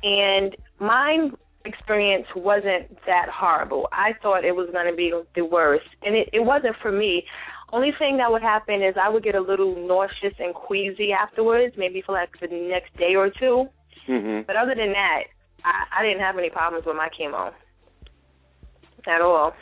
[0.03, 1.31] and my
[1.65, 3.89] experience wasn't that horrible.
[3.93, 7.25] I thought it was going to be the worst, and it, it wasn't for me.
[7.75, 11.75] Only thing that would happen is I would get a little nauseous and queasy afterwards,
[11.77, 13.67] maybe for like the next day or two.
[14.09, 14.47] Mhm.
[14.47, 15.25] But other than that,
[15.65, 17.53] I, I didn't have any problems with my chemo
[19.09, 19.55] at all.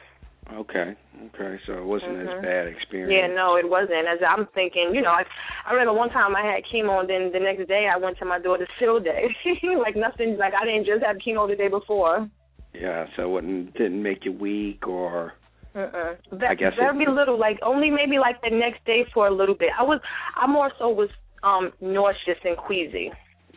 [0.53, 0.95] Okay.
[1.33, 1.59] Okay.
[1.67, 2.37] So it wasn't Mhm.
[2.37, 3.13] as bad experience.
[3.13, 4.07] Yeah, no, it wasn't.
[4.07, 5.25] As I'm thinking, you know, I
[5.65, 8.27] I remember one time I had chemo, and then the next day I went to
[8.27, 9.35] my daughter's field day.
[9.87, 12.29] like nothing, like I didn't just have chemo the day before.
[12.75, 15.33] Yeah, so it wouldn't didn't make you weak or
[15.75, 16.15] Uh-uh.
[16.49, 19.55] I guess very it, little, like only maybe like the next day for a little
[19.55, 19.71] bit.
[19.79, 20.01] I was,
[20.37, 21.09] I more so was
[21.43, 23.11] um nauseous and queasy.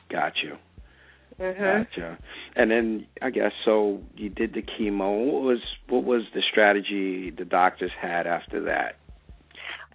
[0.09, 0.57] Got you.
[1.39, 1.85] Mhm.
[1.89, 2.17] Gotcha.
[2.55, 4.01] And then I guess so.
[4.15, 5.25] You did the chemo.
[5.25, 8.95] What was what was the strategy the doctors had after that?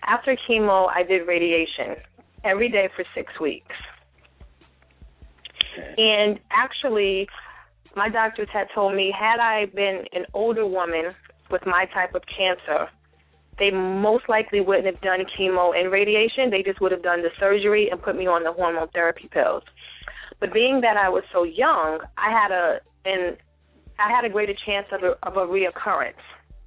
[0.02, 1.96] After chemo, I did radiation
[2.44, 3.74] every day for six weeks.
[5.72, 5.94] Okay.
[5.96, 7.28] And actually,
[7.96, 11.14] my doctors had told me had I been an older woman
[11.50, 12.88] with my type of cancer,
[13.58, 16.50] they most likely wouldn't have done chemo and radiation.
[16.50, 19.62] They just would have done the surgery and put me on the hormone therapy pills.
[20.40, 23.36] But being that I was so young, I had a and
[23.98, 26.20] I had a greater chance of a, of a reoccurrence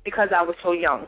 [0.05, 1.07] because I was so young.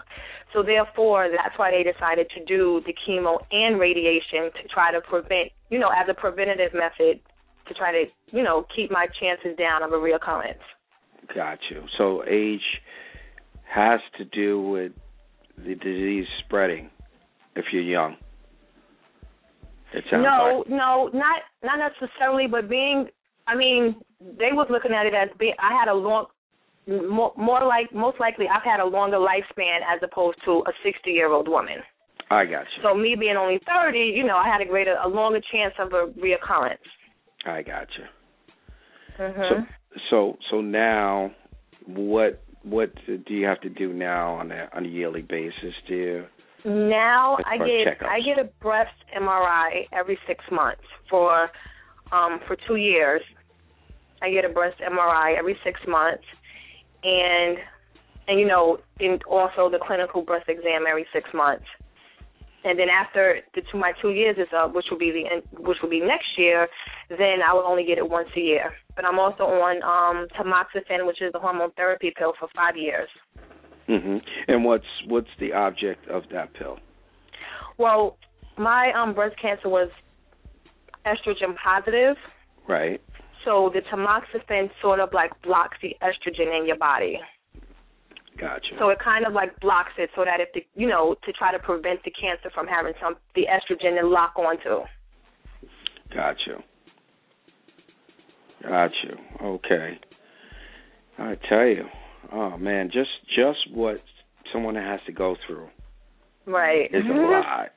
[0.54, 5.02] So therefore, that's why they decided to do the chemo and radiation to try to
[5.02, 7.20] prevent, you know, as a preventative method
[7.68, 10.64] to try to, you know, keep my chances down of a reoccurrence.
[11.34, 11.84] Got you.
[11.98, 12.82] So age
[13.68, 14.92] has to do with
[15.58, 16.90] the disease spreading
[17.56, 18.18] if you're young.
[19.94, 20.70] It sounds no, like.
[20.70, 23.08] no, not not necessarily, but being,
[23.48, 26.26] I mean, they was looking at it as being, I had a long,
[26.88, 31.12] more, more like, most likely, I've had a longer lifespan as opposed to a 60
[31.12, 31.78] year old woman.
[32.30, 32.84] I got you.
[32.84, 35.94] So me being only 30, you know, I had a greater, a longer chance of
[35.94, 36.78] a reoccurrence.
[37.46, 38.06] I got you.
[39.20, 39.68] Mhm.
[40.10, 41.32] So so now,
[41.86, 46.28] what what do you have to do now on a on a yearly basis, dear?
[46.66, 48.08] Now I get checkups.
[48.08, 51.50] I get a breast MRI every six months for
[52.12, 53.22] um for two years.
[54.22, 56.24] I get a breast MRI every six months,
[57.04, 57.58] and
[58.28, 61.66] and you know, and also the clinical breast exam every six months.
[62.66, 65.44] And then after the two, my two years is up, which will be the end-
[65.52, 66.68] which will be next year,
[67.10, 68.74] then I will only get it once a year.
[68.96, 73.10] But I'm also on um tamoxifen, which is a hormone therapy pill, for five years.
[73.88, 76.80] hmm And what's what's the object of that pill?
[77.78, 78.18] Well,
[78.58, 79.90] my um breast cancer was
[81.06, 82.18] estrogen positive,
[82.68, 83.00] Right.
[83.44, 87.22] so the tamoxifen sort of like blocks the estrogen in your body.
[88.40, 88.76] Gotcha.
[88.80, 91.52] So it kind of like blocks it so that if the you know, to try
[91.52, 94.86] to prevent the cancer from having some the estrogen to lock onto.
[96.14, 96.58] Got you.
[98.64, 99.46] Got you.
[99.46, 100.00] Okay.
[101.18, 101.86] I tell you,
[102.34, 103.98] oh man, just just what
[104.52, 105.68] someone has to go through
[106.46, 106.92] Right.
[106.92, 107.10] Mhm.
[107.10, 107.72] a lot.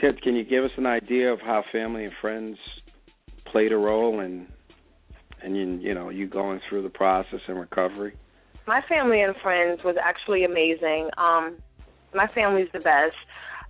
[0.00, 2.58] Can, can you give us an idea of how family and friends
[3.46, 4.46] played a role in,
[5.42, 8.14] and you you know you going through the process and recovery?
[8.66, 11.10] My family and friends was actually amazing.
[11.16, 11.58] Um,
[12.14, 13.14] my family's the best.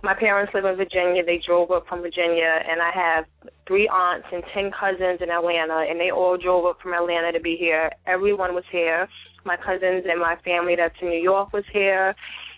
[0.03, 1.23] My parents live in Virginia.
[1.25, 3.25] They drove up from Virginia, and I have
[3.67, 7.39] three aunts and ten cousins in Atlanta, and they all drove up from Atlanta to
[7.39, 7.91] be here.
[8.05, 9.07] Everyone was here.
[9.45, 12.15] My cousins and my family that's in New York was here.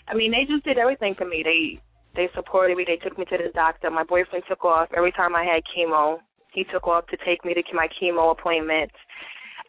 [0.08, 1.43] I mean, they just did everything for me.
[1.43, 1.82] They
[2.15, 2.86] they supported me.
[2.88, 3.89] They took me to the doctor.
[3.89, 6.19] My boyfriend took off every time I had chemo.
[6.52, 8.95] He took off to take me to my chemo appointments.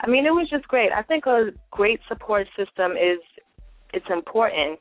[0.02, 0.90] I mean, it was just great.
[0.92, 3.20] I think a great support system is
[3.92, 4.78] it's important.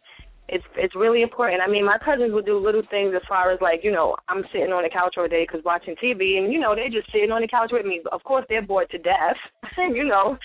[0.47, 1.62] It's it's really important.
[1.62, 4.43] I mean, my cousins would do little things as far as like, you know, I'm
[4.51, 7.32] sitting on the couch all day because watching TV, and you know, they're just sitting
[7.32, 8.01] on the couch with me.
[8.12, 9.38] Of course, they're bored to death,
[9.77, 10.38] you know.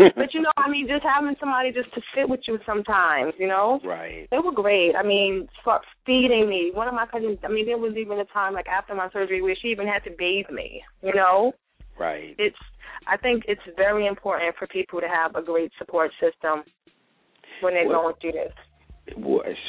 [0.16, 3.48] but you know, I mean, just having somebody just to sit with you sometimes, you
[3.48, 3.80] know.
[3.84, 4.28] right.
[4.30, 4.94] They were great.
[4.96, 5.46] I mean,
[6.06, 6.70] feeding me.
[6.72, 7.38] One of my cousins.
[7.44, 10.04] I mean, there was even a time like after my surgery where she even had
[10.04, 10.82] to bathe me.
[11.02, 11.52] You know,
[12.00, 12.34] Right.
[12.38, 12.56] it's.
[13.06, 16.64] I think it's very important for people to have a great support system
[17.60, 18.52] when they're Well- going through this.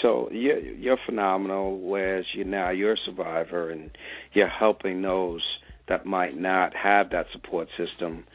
[0.01, 1.77] So you're you're phenomenal.
[1.77, 3.91] Whereas you now you're a survivor, and
[4.33, 5.41] you're helping those
[5.87, 8.25] that might not have that support system.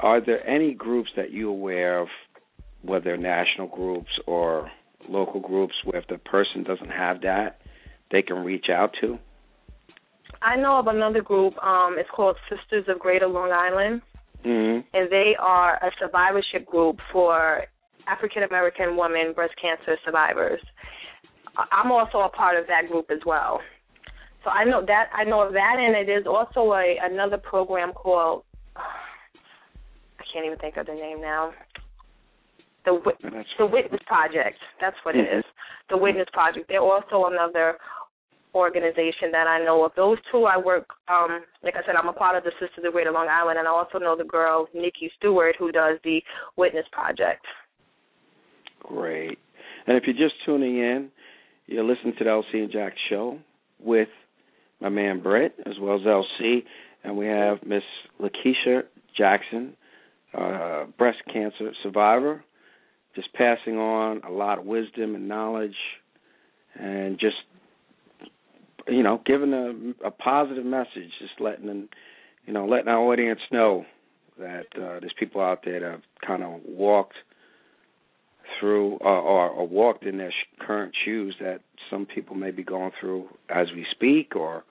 [0.00, 2.08] Are there any groups that you're aware of,
[2.82, 4.70] whether national groups or
[5.08, 7.60] local groups, where if the person doesn't have that,
[8.10, 9.18] they can reach out to?
[10.44, 11.54] I know of another group.
[11.64, 14.02] Um, it's called Sisters of Greater Long Island,
[14.44, 14.80] Mm-hmm.
[14.92, 17.64] and they are a survivorship group for
[18.06, 20.60] African American women breast cancer survivors.
[21.72, 23.60] I'm also a part of that group as well.
[24.44, 27.92] So I know that I know of that, and it is also a another program
[27.94, 28.42] called
[28.76, 31.52] I can't even think of the name now.
[32.84, 33.00] The
[33.56, 34.58] the Witness Project.
[34.78, 35.42] That's what it Mhm.
[35.88, 36.68] The Witness Project.
[36.68, 37.78] They're also another
[38.54, 39.92] organization that I know of.
[39.96, 42.92] Those two I work um like I said, I'm a part of the Sisters of
[42.92, 46.20] Greater Long Island and I also know the girl, Nikki Stewart, who does the
[46.56, 47.44] Witness Project.
[48.80, 49.38] Great.
[49.86, 51.10] And if you're just tuning in,
[51.66, 53.38] you're listening to the LC and Jack show
[53.80, 54.08] with
[54.80, 56.62] my man Brett as well as LC,
[57.02, 57.82] and we have Miss
[58.20, 58.82] Lakeisha
[59.16, 59.74] Jackson,
[60.36, 62.44] uh, breast cancer survivor,
[63.14, 65.76] just passing on a lot of wisdom and knowledge,
[66.74, 67.36] and just
[68.88, 71.88] you know giving a, a positive message, just letting them,
[72.46, 73.84] you know letting our audience know
[74.38, 77.14] that uh, there's people out there that have kind of walked
[78.58, 82.62] through uh, or, or walked in their sh- current shoes that some people may be
[82.62, 84.64] going through as we speak or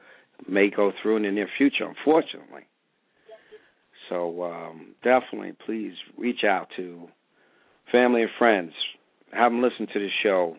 [0.48, 2.64] may go through in the near future, unfortunately.
[4.10, 7.08] So um, definitely, please reach out to
[7.92, 8.74] family and friends.
[9.32, 10.58] Have them listen to the show,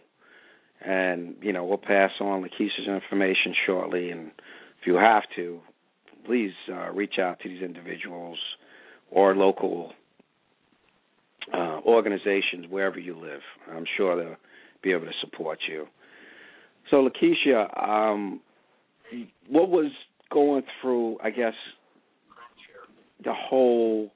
[0.85, 4.11] and you know we'll pass on Lakeisha's information shortly.
[4.11, 4.29] And
[4.81, 5.61] if you have to,
[6.27, 8.39] please uh, reach out to these individuals
[9.11, 9.93] or local
[11.53, 13.41] uh, organizations wherever you live.
[13.71, 14.37] I'm sure they'll
[14.83, 15.87] be able to support you.
[16.91, 18.41] So, Lakeisha, um,
[19.49, 19.91] what was
[20.31, 21.55] going through, I guess,
[23.25, 24.13] the whole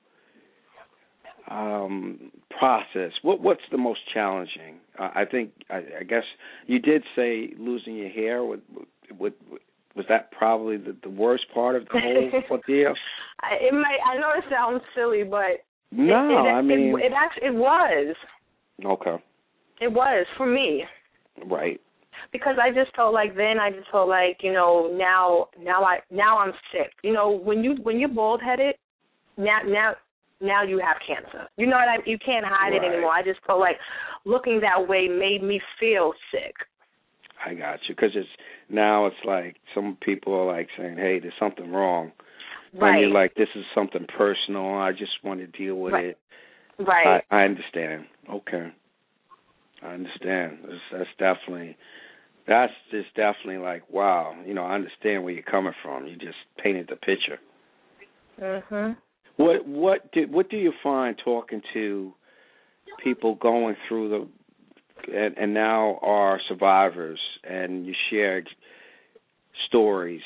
[1.50, 3.12] um, process?
[3.22, 4.80] What what's the most challenging?
[4.98, 6.24] I think I, I guess
[6.66, 8.44] you did say losing your hair.
[8.44, 8.60] With,
[9.18, 9.34] with,
[9.96, 12.94] was that probably the, the worst part of the whole ordeal?
[13.60, 13.98] it might.
[14.06, 17.54] I know it sounds silly, but no, it, it, I mean it, it actually it
[17.54, 18.16] was.
[18.84, 19.24] Okay.
[19.80, 20.84] It was for me.
[21.46, 21.80] Right.
[22.32, 25.98] Because I just felt like then I just felt like you know now now I
[26.10, 26.92] now I'm sick.
[27.02, 28.74] You know when you when you're bald headed,
[29.36, 29.94] now now
[30.40, 31.48] now you have cancer.
[31.56, 32.82] You know what I you can't hide right.
[32.82, 33.10] it anymore.
[33.10, 33.76] I just felt like
[34.24, 36.54] looking that way made me feel sick.
[37.44, 38.28] I got you because it's
[38.68, 42.12] now it's like some people are like saying, "Hey, there's something wrong."
[42.74, 42.90] Right.
[42.90, 44.74] And you're like, "This is something personal.
[44.74, 46.04] I just want to deal with right.
[46.06, 46.18] it."
[46.78, 47.22] Right.
[47.30, 48.06] I, I understand.
[48.30, 48.72] Okay.
[49.82, 50.58] I understand.
[50.62, 51.76] That's, that's definitely
[52.46, 54.34] that's just definitely like wow.
[54.44, 56.06] You know, I understand where you're coming from.
[56.06, 57.38] You just painted the picture.
[58.40, 58.96] Mhm.
[59.38, 62.12] What what do what do you find talking to
[63.02, 64.28] people going through the
[65.16, 68.42] and, and now are survivors and you share
[69.68, 70.22] stories?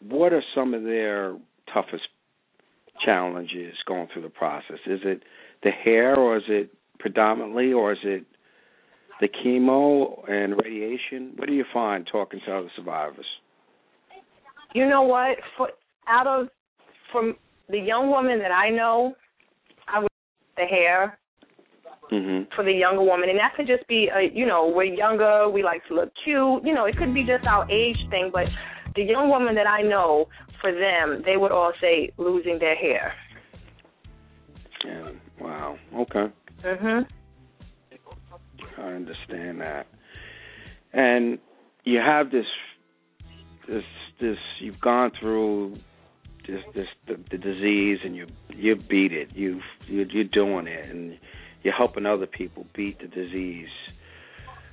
[0.00, 1.36] What are some of their
[1.74, 2.04] toughest
[3.04, 4.78] challenges going through the process?
[4.86, 5.24] Is it
[5.64, 8.24] the hair, or is it predominantly, or is it
[9.20, 11.32] the chemo and radiation?
[11.36, 13.26] What do you find talking to other survivors?
[14.76, 15.38] You know what?
[15.56, 15.70] For
[16.06, 16.48] out of
[17.10, 17.34] from
[17.72, 19.14] the young woman that I know,
[19.88, 20.10] I would
[20.56, 21.18] the hair
[22.12, 22.52] mm-hmm.
[22.54, 25.62] for the younger woman, and that could just be a you know we're younger, we
[25.64, 28.44] like to look cute, you know it could be just our age thing, but
[28.94, 30.28] the young woman that I know,
[30.60, 33.14] for them, they would all say losing their hair.
[34.84, 35.10] Yeah.
[35.40, 35.78] Wow.
[35.94, 36.26] Okay.
[36.62, 37.06] Mhm.
[38.78, 39.86] I understand that.
[40.92, 41.38] And
[41.84, 42.46] you have this
[43.66, 43.84] this
[44.20, 45.76] this you've gone through
[46.46, 49.30] this this the, the disease and you you beat it.
[49.34, 51.18] You've you you're doing it and
[51.62, 53.68] you're helping other people beat the disease.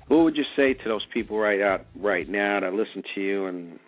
[0.08, 3.45] What would you say to those people right out right now that listen to you
[3.45, 3.79] and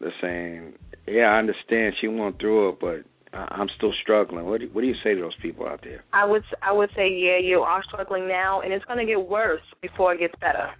[0.00, 0.74] they're saying,
[1.06, 4.86] "Yeah, I understand she went through it, but I'm still struggling." What do, what do
[4.86, 6.04] you say to those people out there?
[6.12, 9.28] I would I would say yeah, you are struggling now, and it's going to get
[9.28, 10.70] worse before it gets better.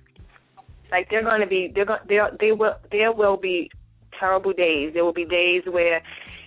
[0.90, 3.70] Like they're going to be they're going they will there will be
[4.18, 4.92] terrible days.
[4.94, 6.02] There will be days where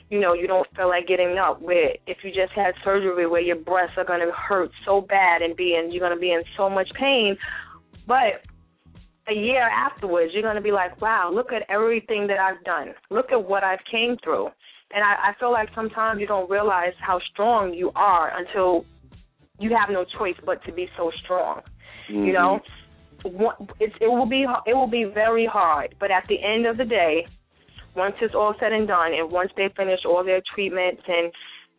[0.10, 1.62] you know you don't feel like getting up.
[1.62, 5.41] Where if you just had surgery, where your breasts are going to hurt so bad
[5.41, 7.38] and be in you're going to be in so much pain,
[8.08, 8.41] but
[9.30, 12.93] a year afterwards, you're going to be like, wow, look at everything that I've done.
[13.10, 14.48] Look at what I've came through.
[14.93, 18.86] And I, I feel like sometimes you don't realize how strong you are until
[19.60, 21.62] you have no choice but to be so strong.
[22.10, 22.26] Mm-hmm.
[22.26, 22.60] You know,
[23.80, 26.86] it, it will be it will be very hard, but at the end of the
[26.86, 27.26] day,
[27.98, 31.34] once it's all said and done, and once they finish all their treatments and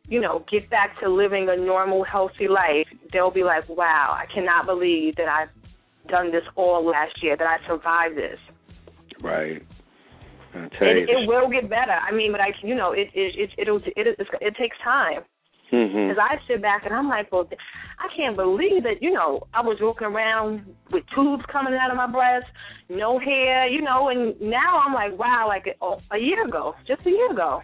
[0.08, 4.26] you know get back to living a normal, healthy life, they'll be like, wow, I
[4.34, 5.48] cannot believe that I've
[6.08, 8.38] done this all last year, that I survived this.
[9.22, 9.62] Right.
[10.96, 11.92] It, it will get better.
[11.92, 15.22] I mean, but I, you know, it it it it'll, it it, it takes time.
[15.70, 16.20] Because mm-hmm.
[16.20, 17.48] I sit back and I'm like, well,
[17.98, 19.02] I can't believe that.
[19.02, 22.46] You know, I was walking around with tubes coming out of my breast,
[22.88, 27.06] no hair, you know, and now I'm like, wow, like a, a year ago, just
[27.06, 27.60] a year ago.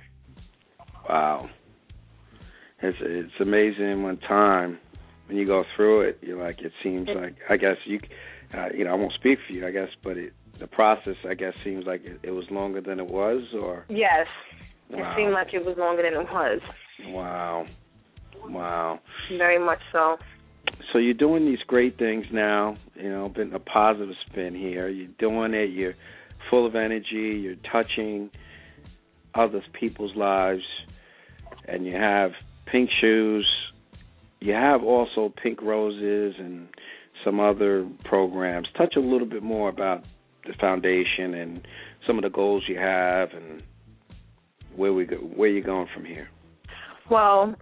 [1.09, 1.49] Wow.
[2.83, 4.79] It's it's amazing when time
[5.27, 7.99] when you go through it, you're like it seems like I guess you
[8.55, 11.35] uh, you know I won't speak for you I guess, but it, the process I
[11.35, 14.27] guess seems like it, it was longer than it was, or yes,
[14.91, 14.99] wow.
[14.99, 16.61] it seemed like it was longer than it was.
[17.07, 17.67] Wow,
[18.49, 19.01] wow,
[19.37, 20.17] very much so.
[20.93, 24.89] So you're doing these great things now, you know, been a positive spin here.
[24.89, 25.71] You're doing it.
[25.71, 25.95] You're
[26.51, 27.41] full of energy.
[27.43, 28.31] You're touching
[29.35, 30.63] other people's lives,
[31.67, 32.33] and you have
[32.67, 33.47] pink shoes
[34.45, 36.69] you have also Pink Roses and
[37.25, 38.69] some other programs.
[38.77, 40.05] Touch a little bit more about
[40.47, 41.67] the foundation and
[42.07, 43.63] some of the goals you have and
[44.77, 46.29] where we go, where you're going from here.
[47.11, 47.55] Well,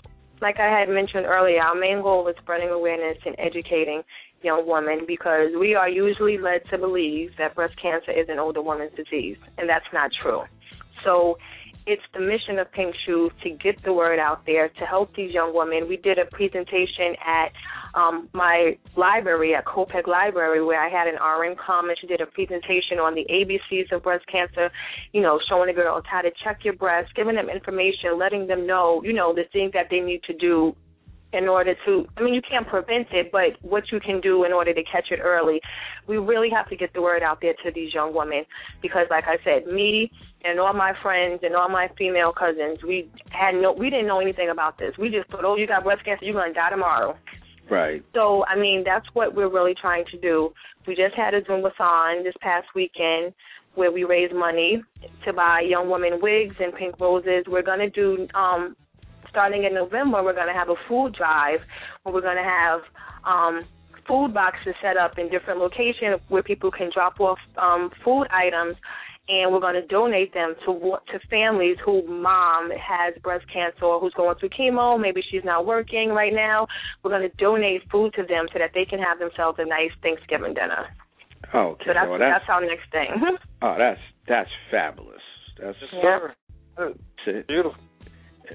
[0.43, 4.03] like I had mentioned earlier, our main goal is spreading awareness and educating
[4.43, 8.61] young women because we are usually led to believe that breast cancer is an older
[8.61, 10.43] woman's disease, and that's not true.
[11.05, 11.39] So
[11.87, 15.33] it's the mission of Pink Shoes to get the word out there to help these
[15.33, 15.89] young women.
[15.89, 17.53] We did a presentation at
[17.95, 22.21] um, my library at Kopec Library where I had an RN come and she did
[22.21, 24.71] a presentation on the ABCs of breast cancer,
[25.13, 28.67] you know, showing the girls how to check your breast, giving them information, letting them
[28.67, 30.75] know, you know, the things that they need to do
[31.33, 34.53] in order to I mean you can't prevent it, but what you can do in
[34.53, 35.61] order to catch it early.
[36.07, 38.45] We really have to get the word out there to these young women
[38.83, 40.11] because like I said, me
[40.45, 44.21] and all my friends and all my female cousins, we had no we didn't know
[44.21, 44.93] anything about this.
[44.99, 47.17] We just thought, Oh, you got breast cancer, you're gonna die tomorrow.
[47.71, 48.05] Right.
[48.15, 50.53] So I mean that's what we're really trying to do.
[50.87, 53.35] We just had a Zumbathon this past weekend
[53.75, 54.83] where we raised money
[55.25, 57.45] to buy young women wigs and pink roses.
[57.49, 58.77] We're gonna do um
[59.33, 61.61] starting in November, we're going to have a food drive
[62.03, 62.81] where we're going to have
[63.25, 63.65] um,
[64.07, 68.77] food boxes set up in different locations where people can drop off um, food items,
[69.29, 70.73] and we're going to donate them to
[71.13, 75.01] to families whose mom has breast cancer or who's going through chemo.
[75.01, 76.67] Maybe she's not working right now.
[77.03, 79.93] We're going to donate food to them so that they can have themselves a nice
[80.03, 80.87] Thanksgiving dinner.
[81.55, 81.85] Oh, okay.
[81.87, 83.09] So that's well, that's, that's our next thing.
[83.63, 85.23] oh, that's that's fabulous.
[85.61, 86.89] That's yeah.
[87.47, 87.75] beautiful.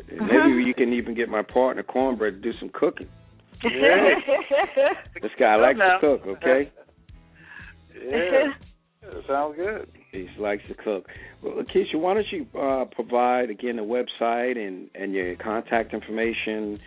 [0.10, 0.48] Maybe uh-huh.
[0.48, 3.08] you can even get my partner Cornbread to do some cooking.
[3.64, 4.20] Yeah.
[5.22, 6.72] this guy likes to cook, okay?
[8.10, 8.54] yeah.
[9.28, 9.88] Sounds good.
[10.12, 11.08] He likes to cook.
[11.44, 16.80] Well, Keisha, why don't you uh, provide again the website and and your contact information,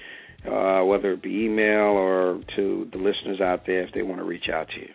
[0.47, 4.25] uh, whether it be email or to the listeners out there if they want to
[4.25, 4.89] reach out to you.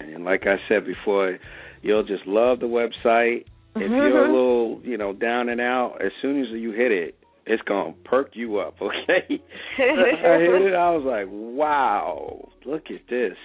[0.00, 1.38] And like I said before,
[1.82, 3.44] you'll just love the website.
[3.76, 3.94] If mm-hmm.
[3.94, 7.62] you're a little, you know, down and out, as soon as you hit it, it's
[7.62, 8.76] gonna perk you up.
[8.82, 9.26] Okay.
[9.78, 10.74] I hit it.
[10.74, 13.36] I was like, wow, look at this.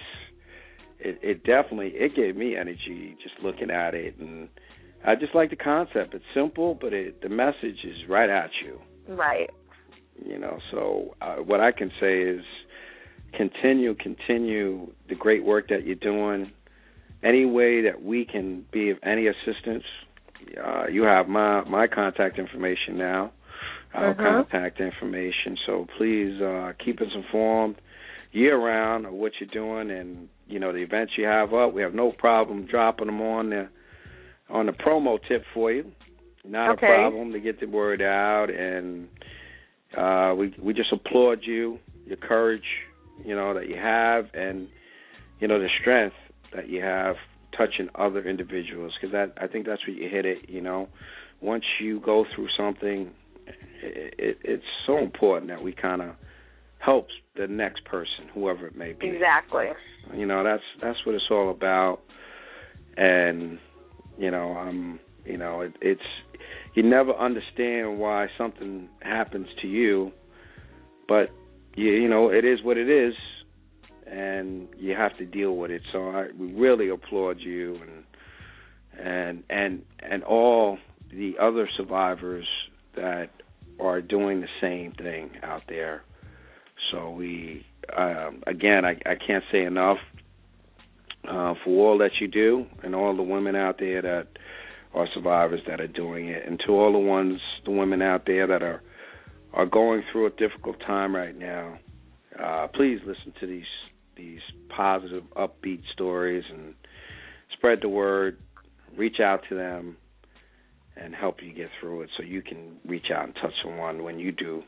[0.98, 4.48] It, it definitely it gave me energy just looking at it and
[5.04, 6.14] I just like the concept.
[6.14, 8.80] It's simple, but it, the message is right at you.
[9.08, 9.50] Right.
[10.24, 12.42] You know, so uh, what I can say is
[13.36, 16.52] continue, continue the great work that you're doing.
[17.24, 19.84] Any way that we can be of any assistance,
[20.62, 23.32] uh, you have my my contact information now,
[23.94, 24.44] our uh-huh.
[24.44, 25.56] contact information.
[25.66, 27.76] So please uh, keep us informed
[28.32, 31.72] year round of what you're doing and you know the events you have up.
[31.72, 33.68] We have no problem dropping them on the
[34.50, 35.92] on a promo tip for you.
[36.44, 36.86] Not okay.
[36.86, 39.08] a problem to get the word out, and
[39.96, 42.64] uh, we we just applaud you, your courage,
[43.24, 44.68] you know that you have, and
[45.38, 46.16] you know the strength
[46.54, 47.16] that you have
[47.56, 48.92] touching other individuals.
[49.00, 50.48] Because that I think that's where you hit it.
[50.48, 50.88] You know,
[51.40, 53.10] once you go through something,
[53.82, 56.14] it, it, it's so important that we kind of
[56.78, 59.08] helps the next person, whoever it may be.
[59.08, 59.66] Exactly.
[60.14, 62.00] You know, that's that's what it's all about,
[62.96, 63.58] and
[64.18, 66.00] you know, um, you know, it, it's
[66.74, 70.12] you never understand why something happens to you,
[71.08, 71.30] but
[71.74, 73.14] you, you know, it is what it is,
[74.12, 75.82] and you have to deal with it.
[75.92, 80.78] So I we really applaud you and and and and all
[81.10, 82.46] the other survivors
[82.94, 83.30] that
[83.80, 86.02] are doing the same thing out there.
[86.90, 87.64] So we,
[87.96, 89.98] um, again, I, I can't say enough
[91.26, 94.28] uh, for all that you do and all the women out there that
[94.94, 98.46] are survivors that are doing it, and to all the ones, the women out there
[98.46, 98.82] that are
[99.54, 101.78] are going through a difficult time right now.
[102.42, 103.64] Uh, please listen to these
[104.16, 104.40] these
[104.74, 106.74] positive, upbeat stories and
[107.52, 108.38] spread the word.
[108.96, 109.96] Reach out to them
[110.96, 114.18] and help you get through it, so you can reach out and touch someone when
[114.18, 114.62] you do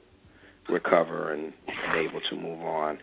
[0.70, 2.99] recover and, and able to move on.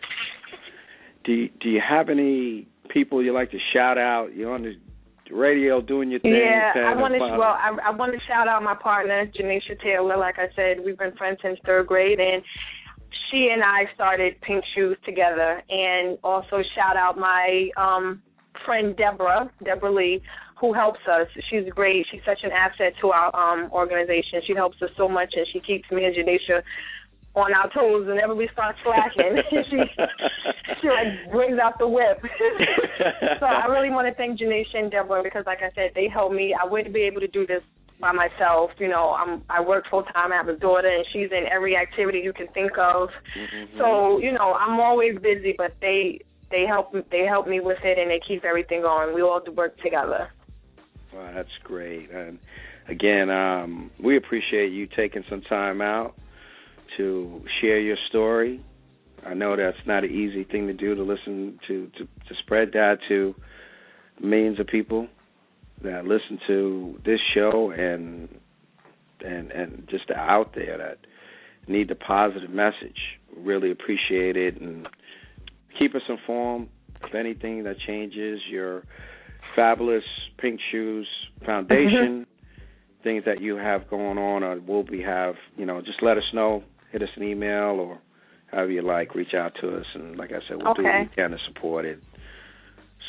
[1.24, 4.34] Do you, do you have any people you like to shout out?
[4.34, 4.74] You're on the
[5.32, 6.34] radio doing your thing.
[6.34, 7.20] Yeah, I want to.
[7.20, 10.16] Well, I, I want to shout out my partner, Janisha Taylor.
[10.16, 12.42] Like I said, we've been friends since third grade, and
[13.30, 15.62] she and I started Pink Shoes together.
[15.68, 18.22] And also shout out my um
[18.64, 20.22] friend Deborah, Deborah Lee,
[20.60, 21.26] who helps us.
[21.50, 22.06] She's great.
[22.10, 24.40] She's such an asset to our um organization.
[24.46, 26.62] She helps us so much, and she keeps me and Janisha
[27.34, 29.40] on our toes whenever we start slacking.
[29.50, 29.78] she
[30.80, 32.20] she like brings out the whip.
[33.40, 36.34] so I really want to thank Janae and Deborah because, like I said, they helped
[36.34, 36.54] me.
[36.54, 37.62] I wouldn't be able to do this
[38.02, 38.72] by myself.
[38.78, 40.32] You know, I'm I work full time.
[40.32, 43.08] I have a daughter, and she's in every activity you can think of.
[43.38, 43.78] Mm-hmm.
[43.78, 47.98] So you know, I'm always busy, but they they help they help me with it,
[47.98, 49.14] and they keep everything going.
[49.14, 50.28] We all do work together.
[51.14, 52.10] Wow, that's great.
[52.10, 52.38] And
[52.88, 56.14] again, um, we appreciate you taking some time out
[56.98, 58.62] to share your story.
[59.24, 62.72] I know that's not an easy thing to do to listen to to, to spread
[62.72, 63.34] that to
[64.20, 65.08] millions of people
[65.82, 68.28] that listen to this show and
[69.24, 70.98] and and just out there that
[71.68, 72.98] need the positive message.
[73.36, 74.88] Really appreciate it and
[75.78, 76.68] keep us informed
[77.04, 78.82] if anything that changes your
[79.56, 80.04] fabulous
[80.38, 81.08] Pink Shoes
[81.44, 83.02] Foundation, mm-hmm.
[83.02, 86.24] things that you have going on or will be have, you know, just let us
[86.32, 86.62] know.
[86.92, 87.98] Hit us an email or
[88.50, 90.82] however you like, reach out to us and like I said, we'll okay.
[90.82, 91.98] do what we can to support it.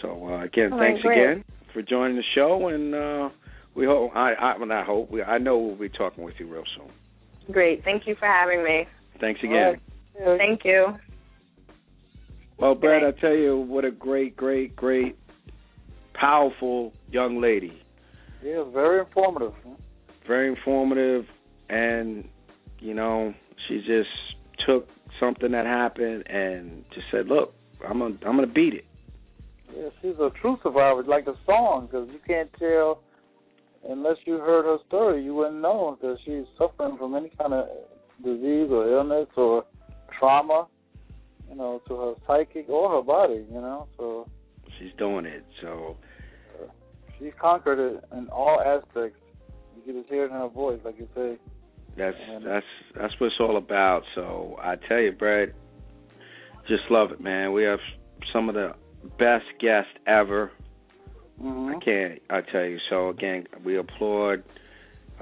[0.01, 1.43] So uh, again, thanks again
[1.73, 3.29] for joining the show, and uh,
[3.75, 6.47] we hope I I well, not hope we I know we'll be talking with you
[6.47, 6.91] real soon.
[7.51, 8.85] Great, thank you for having me.
[9.19, 9.79] Thanks again.
[10.19, 10.37] Right.
[10.37, 10.95] Thank you.
[12.57, 15.17] Well, Brad, I tell you, what a great, great, great,
[16.13, 17.81] powerful young lady.
[18.43, 19.53] Yeah, very informative.
[20.27, 21.25] Very informative,
[21.69, 22.27] and
[22.79, 23.33] you know,
[23.67, 24.09] she just
[24.65, 24.87] took
[25.19, 27.53] something that happened and just said, "Look,
[27.85, 28.85] I'm gonna, I'm gonna beat it."
[29.75, 33.01] Yeah, she's a true survivor, like the song, because you can't tell
[33.89, 35.23] unless you heard her story.
[35.23, 37.67] You wouldn't know that she's suffering from any kind of
[38.23, 39.65] disease or illness or
[40.19, 40.67] trauma,
[41.49, 43.45] you know, to her psychic or her body.
[43.51, 44.27] You know, so
[44.79, 45.43] she's doing it.
[45.61, 45.97] So
[47.17, 49.19] she's conquered it in all aspects.
[49.75, 51.37] You can just hear it in her voice, like you say.
[51.97, 52.65] That's and, that's
[52.95, 54.03] that's what it's all about.
[54.15, 55.53] So I tell you, Brad,
[56.67, 57.53] just love it, man.
[57.53, 57.79] We have
[58.31, 58.73] some of the
[59.17, 60.51] best guest ever.
[61.41, 61.75] Mm-hmm.
[61.75, 62.21] I can't.
[62.29, 62.77] I tell you.
[62.89, 64.43] So again, we applaud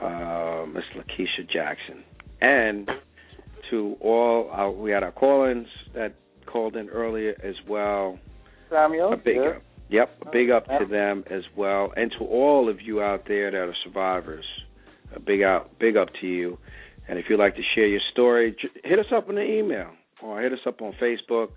[0.01, 2.03] uh, Miss Lakeisha Jackson,
[2.41, 2.89] and
[3.69, 6.15] to all our, we had our call-ins that
[6.45, 8.19] called in earlier as well.
[8.69, 9.49] Samuel, a big yeah.
[9.49, 9.61] up.
[9.89, 13.51] Yep, a big up to them as well, and to all of you out there
[13.51, 14.45] that are survivors.
[15.13, 16.57] A big out, big up to you.
[17.09, 18.55] And if you'd like to share your story,
[18.85, 19.89] hit us up in the email
[20.23, 21.49] or hit us up on Facebook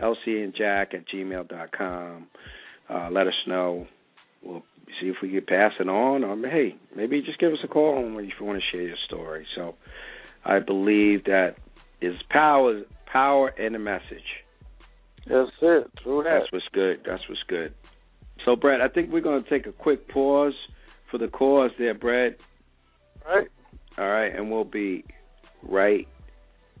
[0.00, 2.26] lcandjack at gmail dot com.
[2.88, 3.86] Uh, let us know.
[4.42, 4.62] We'll
[5.00, 8.18] see if we can pass it on, or hey, maybe just give us a call
[8.18, 9.46] if you want to share your story.
[9.56, 9.74] So,
[10.44, 11.56] I believe that
[12.00, 14.44] is power, power in the message.
[15.26, 15.90] That's it.
[16.02, 16.40] True that.
[16.40, 17.00] That's what's good.
[17.06, 17.72] That's what's good.
[18.44, 20.52] So, Brett, I think we're going to take a quick pause
[21.10, 22.36] for the cause there, Brett.
[23.26, 23.48] All right.
[23.96, 25.04] All right, and we'll be
[25.62, 26.06] right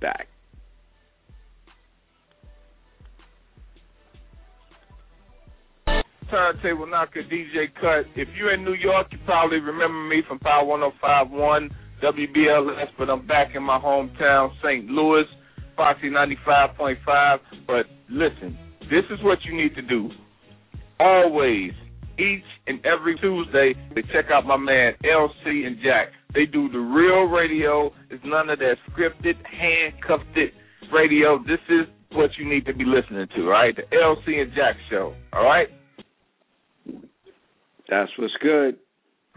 [0.00, 0.28] back.
[6.34, 8.10] Turntable knocker DJ Cut.
[8.16, 11.70] If you're in New York, you probably remember me from Power 1051
[12.02, 14.86] WBLS, but I'm back in my hometown, St.
[14.86, 15.22] Louis,
[15.76, 17.38] Foxy 95.5.
[17.68, 18.58] But listen,
[18.90, 20.10] this is what you need to do.
[20.98, 21.70] Always,
[22.18, 26.08] each and every Tuesday, they check out my man LC and Jack.
[26.34, 27.92] They do the real radio.
[28.10, 30.36] It's none of that scripted, handcuffed
[30.92, 31.38] radio.
[31.46, 33.74] This is what you need to be listening to, right?
[33.76, 35.68] The LC and Jack show, all right?
[37.88, 38.76] That's what's good.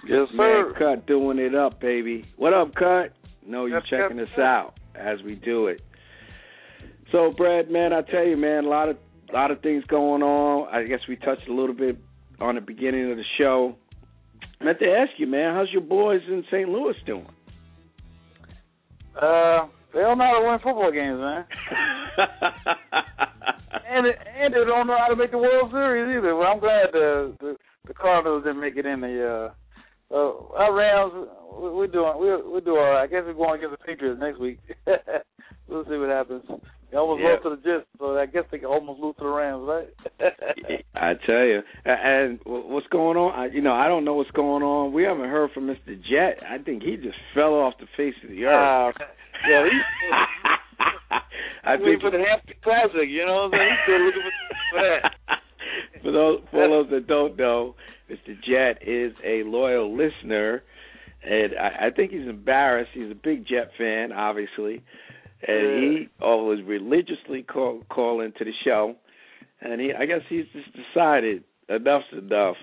[0.08, 0.74] Yes, sir.
[0.74, 2.26] Man, Cut doing it up, baby.
[2.38, 3.14] What up, Cut?
[3.46, 5.82] Know you're checking us out as we do it.
[7.12, 8.98] So, Brad, man, I tell you, man, a lot of
[9.30, 10.74] a lot of things going on.
[10.74, 11.98] I guess we touched a little bit
[12.40, 13.76] on the beginning of the show.
[14.60, 16.70] I meant to ask you, man, how's your boys in St.
[16.70, 17.28] Louis doing?
[19.16, 21.46] Uh, they don't know how to win football games, man.
[23.90, 26.36] and and they don't know how to make the World Series either.
[26.36, 27.56] Well, I'm glad the the
[27.88, 29.52] the Cardinals didn't make it in the
[30.12, 33.04] uh uh our Rams we're doing we're we're doing all right.
[33.04, 34.60] I guess we're going against the Patriots next week.
[35.68, 36.44] we'll see what happens.
[36.92, 37.36] They almost yeah.
[37.36, 39.90] lost to the Jets, so I guess they can almost lose to the Rams, right?
[40.96, 43.38] I tell you, and what's going on?
[43.38, 44.94] I, you know, I don't know what's going on.
[44.94, 46.00] We haven't heard from Mr.
[46.10, 46.40] Jet.
[46.48, 48.96] I think he just fell off the face of the earth.
[48.96, 49.04] Uh,
[49.50, 49.84] yeah, he's
[51.64, 53.10] I think for the Hampton Classic.
[53.10, 53.68] You know, what I'm saying?
[53.68, 55.37] he's still looking for, for that.
[56.02, 57.76] for those for those that don't know,
[58.10, 58.36] Mr.
[58.42, 60.64] Jet is a loyal listener,
[61.24, 62.92] and I, I think he's embarrassed.
[62.94, 64.84] He's a big Jet fan, obviously,
[65.48, 68.96] and he always religiously call call into the show.
[69.60, 72.58] And he, I guess, he's just decided enough's enough.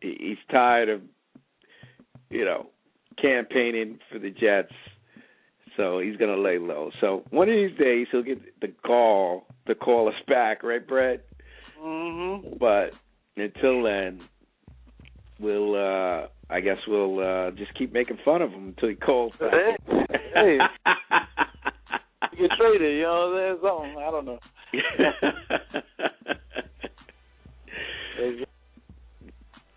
[0.00, 1.02] He, he's tired of,
[2.30, 2.66] you know,
[3.20, 4.72] campaigning for the Jets.
[5.76, 6.90] So he's gonna lay low.
[7.00, 11.24] So one of these days he'll get the call to call us back, right, Brett?
[11.82, 12.58] Mhm.
[12.58, 12.90] But
[13.36, 14.20] until then,
[15.38, 19.32] we'll uh I guess we'll uh just keep making fun of him until he calls
[19.40, 19.52] back.
[19.86, 20.58] Hey, hey.
[22.36, 23.58] You get traded, you know what I'm saying?
[23.62, 23.96] Something.
[23.98, 24.38] I don't know.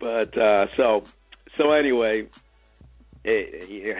[0.00, 1.02] but uh so
[1.58, 2.28] so anyway,
[3.24, 3.44] eh,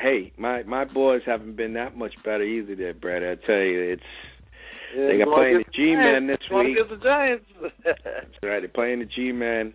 [0.02, 3.22] hey, my my boys haven't been that much better either, there, Brad.
[3.22, 4.02] I tell you, it's
[4.96, 6.76] Yeah, they got playing the G-men this Going week.
[6.76, 7.44] against the Giants.
[7.84, 8.60] That's right.
[8.60, 9.74] They're playing the G-men.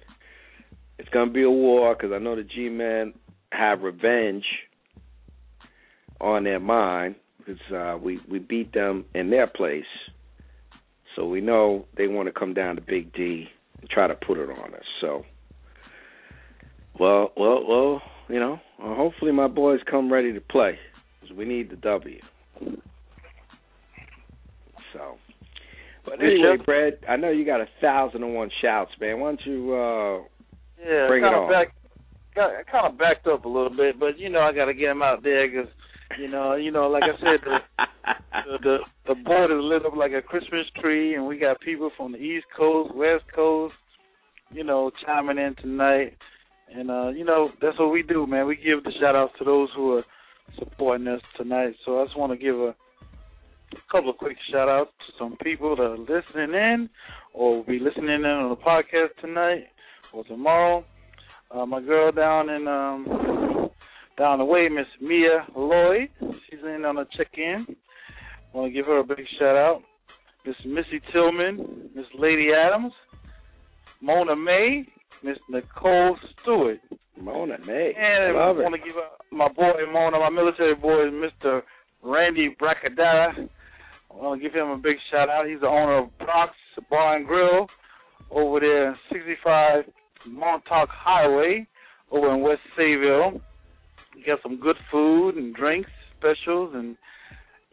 [0.97, 3.13] It's gonna be a war because I know the G-men
[3.51, 4.45] have revenge
[6.21, 9.85] on their mind because uh, we we beat them in their place,
[11.15, 13.47] so we know they want to come down to Big D
[13.81, 14.83] and try to put it on us.
[15.01, 15.23] So,
[16.99, 20.77] well, well, well, you know, hopefully my boys come ready to play
[21.21, 22.19] because we need the W.
[24.93, 25.17] So.
[26.05, 26.57] But anyway.
[26.65, 29.19] Brad, I know you got a thousand and one shouts, man.
[29.19, 30.17] Why don't you uh
[30.79, 31.51] Yeah, Bring it on.
[31.51, 31.73] back,
[32.35, 34.89] got kind of backed up a little bit, but you know I got to get
[34.89, 35.69] him out there because
[36.17, 37.59] you know, you know, like I said, the,
[38.45, 38.77] the the
[39.09, 42.17] the board is lit up like a Christmas tree, and we got people from the
[42.17, 43.75] East Coast, West Coast,
[44.51, 46.17] you know, chiming in tonight,
[46.73, 48.47] and uh, you know that's what we do, man.
[48.47, 50.05] We give the shout outs to those who are
[50.57, 51.75] supporting us tonight.
[51.85, 52.75] So I just want to give a
[53.91, 56.89] couple of quick shout outs to some people that are listening in,
[57.33, 59.65] or will be listening in on the podcast tonight
[60.13, 60.83] or tomorrow.
[61.51, 63.69] Uh, my girl down in um
[64.17, 66.09] down the way, Miss Mia Lloyd.
[66.19, 67.65] She's in on a check in.
[68.53, 69.81] Want to give her a big shout out.
[70.45, 72.93] Miss Missy Tillman, Miss Lady Adams,
[74.01, 74.85] Mona May,
[75.23, 76.79] Miss Nicole Stewart.
[77.21, 77.93] Mona May.
[77.97, 78.95] And I want to give
[79.31, 81.61] my boy Mona, my military boy, Mr.
[82.03, 83.49] Randy Bracadara.
[84.19, 85.47] I want to give him a big shout out.
[85.47, 86.55] He's the owner of Brock's
[86.89, 87.67] Bar and Grill
[88.31, 89.85] over there, 65
[90.27, 91.67] Montauk Highway,
[92.11, 93.39] over in West Sayville.
[94.17, 96.97] You got some good food and drinks, specials, and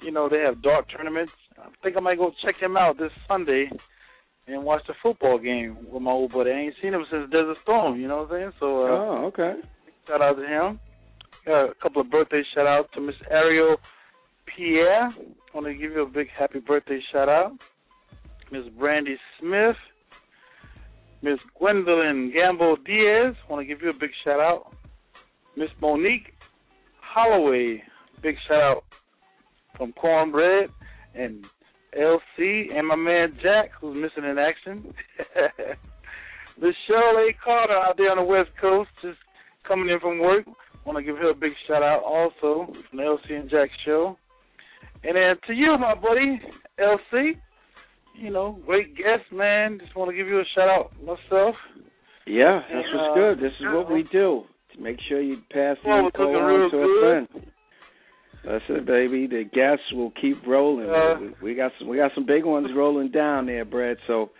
[0.02, 1.32] you know they have dart tournaments.
[1.58, 3.68] I think I might go check him out this Sunday
[4.46, 6.50] and watch the football game with my old buddy.
[6.50, 8.00] I ain't seen him since Desert Storm.
[8.00, 8.52] You know what I'm saying?
[8.60, 9.54] So uh, Oh, okay.
[10.06, 10.78] Shout out to him.
[11.44, 13.76] Got a couple of birthday shout outs to Miss Ariel
[14.54, 15.08] Pierre.
[15.08, 15.12] I
[15.54, 17.52] Want to give you a big happy birthday shout out.
[18.52, 19.76] Miss Brandy Smith.
[21.22, 23.34] Miss Gwendolyn Gamble Diaz.
[23.48, 24.74] I Want to give you a big shout out.
[25.56, 26.34] Miss Monique
[27.00, 27.82] Holloway.
[28.22, 28.84] Big shout out
[29.76, 30.70] from Cornbread
[31.14, 31.44] and
[31.98, 34.92] LC and my man Jack, who's missing in action.
[36.60, 39.18] Miss Shirley Carter out there on the West Coast, just
[39.66, 40.44] coming in from work.
[40.84, 44.16] Want to give her a big shout out also from the LC and Jack show.
[45.06, 46.40] And then to you, my buddy,
[46.80, 47.32] LC,
[48.18, 49.78] you know, great guest, man.
[49.80, 51.54] Just want to give you a shout out myself.
[52.26, 53.38] Yeah, that's And, what's uh, good.
[53.38, 54.42] This is what we do.
[54.74, 57.46] To make sure you pass the info on to a friend.
[58.44, 59.26] That's it, baby.
[59.26, 60.88] The guests will keep rolling.
[60.88, 61.88] Uh, we, we got some.
[61.88, 63.96] We got some big ones rolling down there, Brad.
[64.06, 64.30] So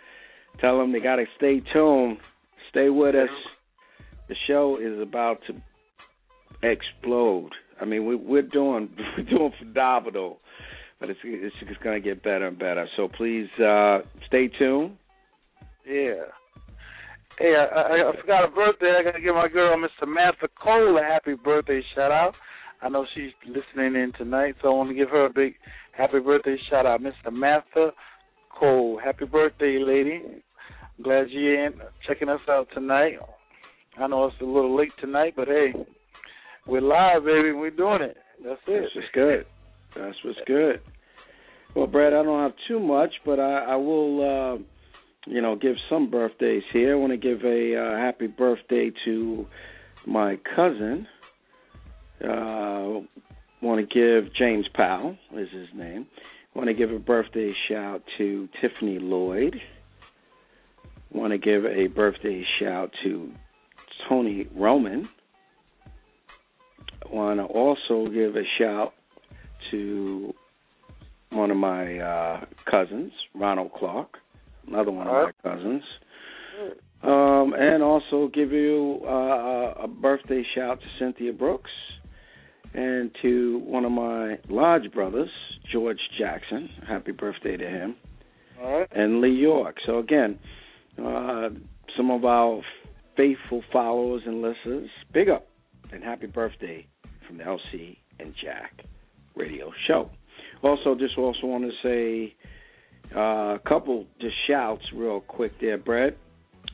[0.59, 2.17] tell them they got to stay tuned.
[2.69, 3.29] Stay with us.
[4.29, 5.53] The show is about to
[6.63, 7.51] explode.
[7.81, 10.39] I mean, we, we're doing we're doing phenomenal,
[10.99, 12.87] but it's it's just going to get better and better.
[12.95, 14.97] So please uh, stay tuned.
[15.87, 16.25] Yeah.
[17.39, 18.97] Hey, I, I, I forgot a birthday.
[18.99, 22.33] I got to give my girl, Miss Samantha Cole, a happy birthday shout out.
[22.81, 25.53] I know she's listening in tonight, so I want to give her a big
[25.95, 27.91] happy birthday shout out, Miss Samantha
[28.57, 28.99] Cole.
[29.03, 30.21] Happy birthday, lady.
[30.25, 31.73] I'm glad you're in
[32.07, 33.13] checking us out tonight.
[33.99, 35.73] I know it's a little late tonight, but hey,
[36.67, 37.51] we're live, baby.
[37.51, 38.17] We're doing it.
[38.43, 38.81] That's it.
[38.81, 39.45] That's what's good.
[39.97, 40.81] That's what's good.
[41.75, 44.57] Well, Brad, I don't have too much, but I, I will, uh,
[45.27, 46.93] you know, give some birthdays here.
[46.93, 49.45] I want to give a uh, happy birthday to
[50.05, 51.07] my cousin.
[52.23, 53.01] Uh,
[53.61, 56.07] want to give James Powell is his name.
[56.55, 59.55] Want to give a birthday shout to Tiffany Lloyd.
[61.11, 63.31] Want to give a birthday shout to
[64.09, 65.07] Tony Roman.
[67.11, 68.93] Want to also give a shout
[69.71, 70.33] to
[71.31, 74.09] one of my uh, cousins, Ronald Clark,
[74.67, 75.83] another one of my cousins.
[77.03, 81.69] Um, and also give you uh, a birthday shout to Cynthia Brooks
[82.73, 85.29] and to one of my lodge brothers,
[85.71, 86.69] George Jackson.
[86.87, 87.95] Happy birthday to him.
[88.59, 88.87] All right.
[88.91, 89.75] And Lee York.
[89.85, 90.39] So again,
[90.97, 91.49] uh,
[91.95, 92.61] some of our
[93.15, 95.47] faithful followers and listeners, big up
[95.91, 96.87] and happy birthday
[97.27, 98.83] from the LC and Jack
[99.37, 100.09] radio show.
[100.63, 102.35] Also, just also want to say
[103.15, 106.17] uh, a couple just shouts real quick there, Brett,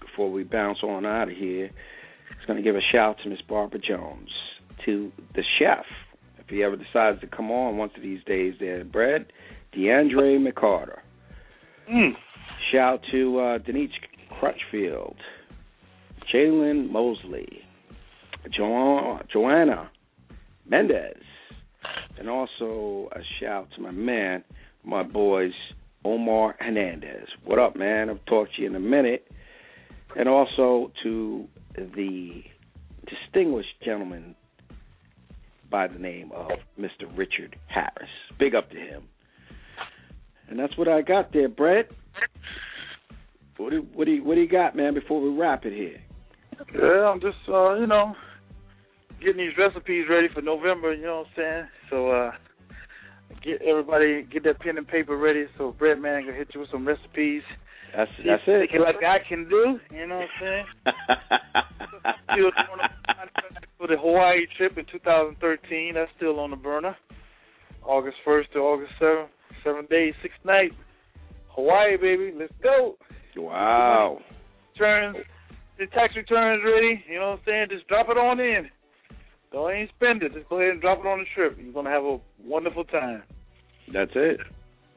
[0.02, 1.66] before we bounce on out of here.
[1.66, 4.30] It's going to give a shout to Miss Barbara Jones,
[4.86, 5.86] to the chef,
[6.40, 9.28] if he ever decides to come on one of these days there, Brett,
[9.76, 11.00] DeAndre McCarter.
[11.92, 12.12] Mm.
[12.72, 13.92] Shout to uh, Denise
[14.40, 15.16] Crutchfield,
[16.34, 17.62] Jalen Mosley,
[18.52, 19.90] jo- Joanna
[20.68, 21.22] Mendez,
[22.18, 24.44] and also a shout to my man,
[24.84, 25.54] my boys,
[26.06, 27.28] Omar Hernandez.
[27.46, 28.10] What up, man?
[28.10, 29.28] I'll talk to you in a minute.
[30.16, 32.44] And also to the
[33.08, 34.36] distinguished gentleman
[35.72, 37.06] by the name of Mr.
[37.16, 38.10] Richard Harris.
[38.38, 39.04] Big up to him.
[40.50, 41.90] And that's what I got there, Brett.
[43.58, 44.94] What do, what do you what do you got, man?
[44.94, 46.02] Before we wrap it here.
[46.76, 48.16] Yeah, I'm just uh, you know
[49.24, 50.94] getting these recipes ready for November.
[50.94, 51.68] You know what I'm saying?
[51.90, 52.32] So uh,
[53.44, 55.46] get everybody get that pen and paper ready.
[55.58, 57.44] So Bread Man gonna hit you with some recipes.
[57.96, 58.70] That's that's it.
[58.80, 59.80] Like I can do.
[59.94, 60.66] You know what I'm saying?
[62.34, 63.04] Still doing a-
[63.78, 65.94] for the Hawaii trip in 2013.
[65.96, 66.96] That's still on the burner.
[67.84, 69.28] August 1st to August 7th.
[69.64, 70.74] Seven days, six nights.
[71.50, 72.34] Hawaii, baby.
[72.38, 72.96] Let's go.
[73.38, 74.18] wow.
[74.74, 75.18] Returns,
[75.78, 77.04] the tax returns ready.
[77.10, 77.68] You know what I'm saying?
[77.72, 78.70] Just drop it on in.
[79.54, 80.34] Don't ain't spend it.
[80.34, 81.58] Just go ahead and drop it on the trip.
[81.62, 83.24] You're gonna have a wonderful time.
[83.94, 84.40] That's it.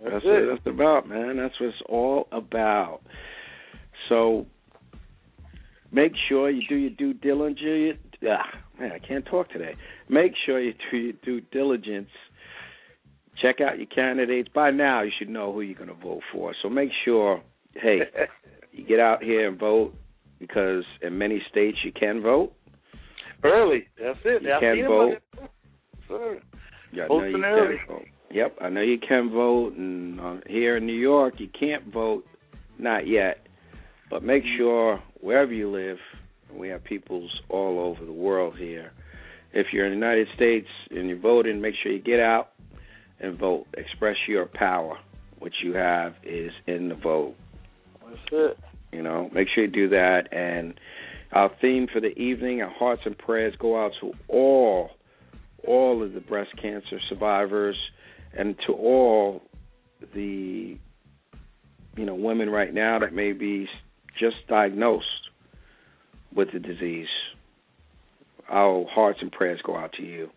[0.03, 0.47] That's, That's it.
[0.49, 1.37] what it's about, man.
[1.37, 3.01] That's what it's all about.
[4.09, 4.47] So
[5.93, 7.99] make sure you do your due diligence.
[8.27, 8.47] Ah,
[8.81, 9.75] man, I can't talk today.
[10.09, 12.09] Make sure you do your due diligence.
[13.41, 14.49] Check out your candidates.
[14.55, 16.55] By now, you should know who you're going to vote for.
[16.63, 17.43] So make sure,
[17.75, 17.99] hey,
[18.73, 19.95] you get out here and vote
[20.39, 22.53] because in many states you can vote.
[23.47, 23.87] Early.
[24.01, 24.43] That's it.
[24.43, 25.19] You I can vote.
[26.09, 26.41] Sir.
[26.93, 27.77] Yeah, Voting you early.
[27.79, 28.05] can vote.
[28.31, 32.25] Yep, I know you can vote, and uh, here in New York you can't vote,
[32.79, 33.47] not yet.
[34.11, 35.99] But make sure wherever you live,
[36.55, 38.93] we have peoples all over the world here.
[39.53, 42.51] If you're in the United States and you're voting, make sure you get out
[43.21, 43.67] and vote.
[43.77, 44.99] Express your power.
[45.39, 47.35] What you have is in the vote.
[48.05, 48.59] That's it.
[48.93, 50.33] You know, make sure you do that.
[50.33, 50.79] And
[51.33, 54.91] our theme for the evening, our hearts and prayers go out to all,
[55.67, 57.77] all of the breast cancer survivors,
[58.37, 59.43] and to all
[60.15, 60.79] the,
[61.97, 63.69] you know, women right now that may be
[64.19, 65.31] just diagnosed
[66.35, 67.09] with the disease.
[68.49, 70.31] Our hearts and prayers go out to you.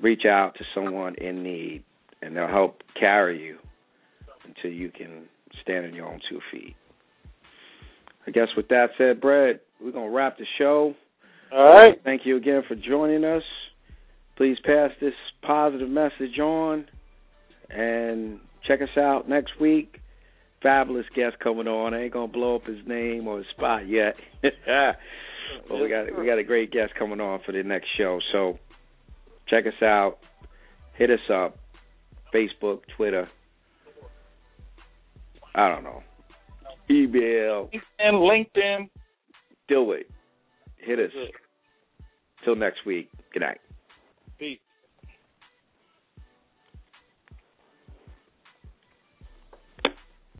[0.00, 1.82] Reach out to someone in need,
[2.22, 3.58] and they'll help carry you
[4.44, 5.24] until you can
[5.62, 6.76] stand on your own two feet.
[8.26, 10.94] I guess with that said, Brett, we're going to wrap the show.
[11.52, 12.00] All right.
[12.04, 13.42] Thank you again for joining us.
[14.36, 16.86] Please pass this positive message on
[17.70, 20.00] and check us out next week.
[20.62, 21.94] Fabulous guest coming on.
[21.94, 24.16] I ain't gonna blow up his name or his spot yet.
[24.42, 28.20] but we got we got a great guest coming on for the next show.
[28.32, 28.58] So
[29.48, 30.18] check us out.
[30.94, 31.56] Hit us up.
[32.34, 33.28] Facebook, Twitter.
[35.54, 36.02] I don't know.
[36.90, 37.70] Email.
[37.98, 38.88] And LinkedIn.
[39.68, 40.08] Do it.
[40.78, 41.10] Hit us.
[42.44, 43.10] Till next week.
[43.32, 43.58] Good night.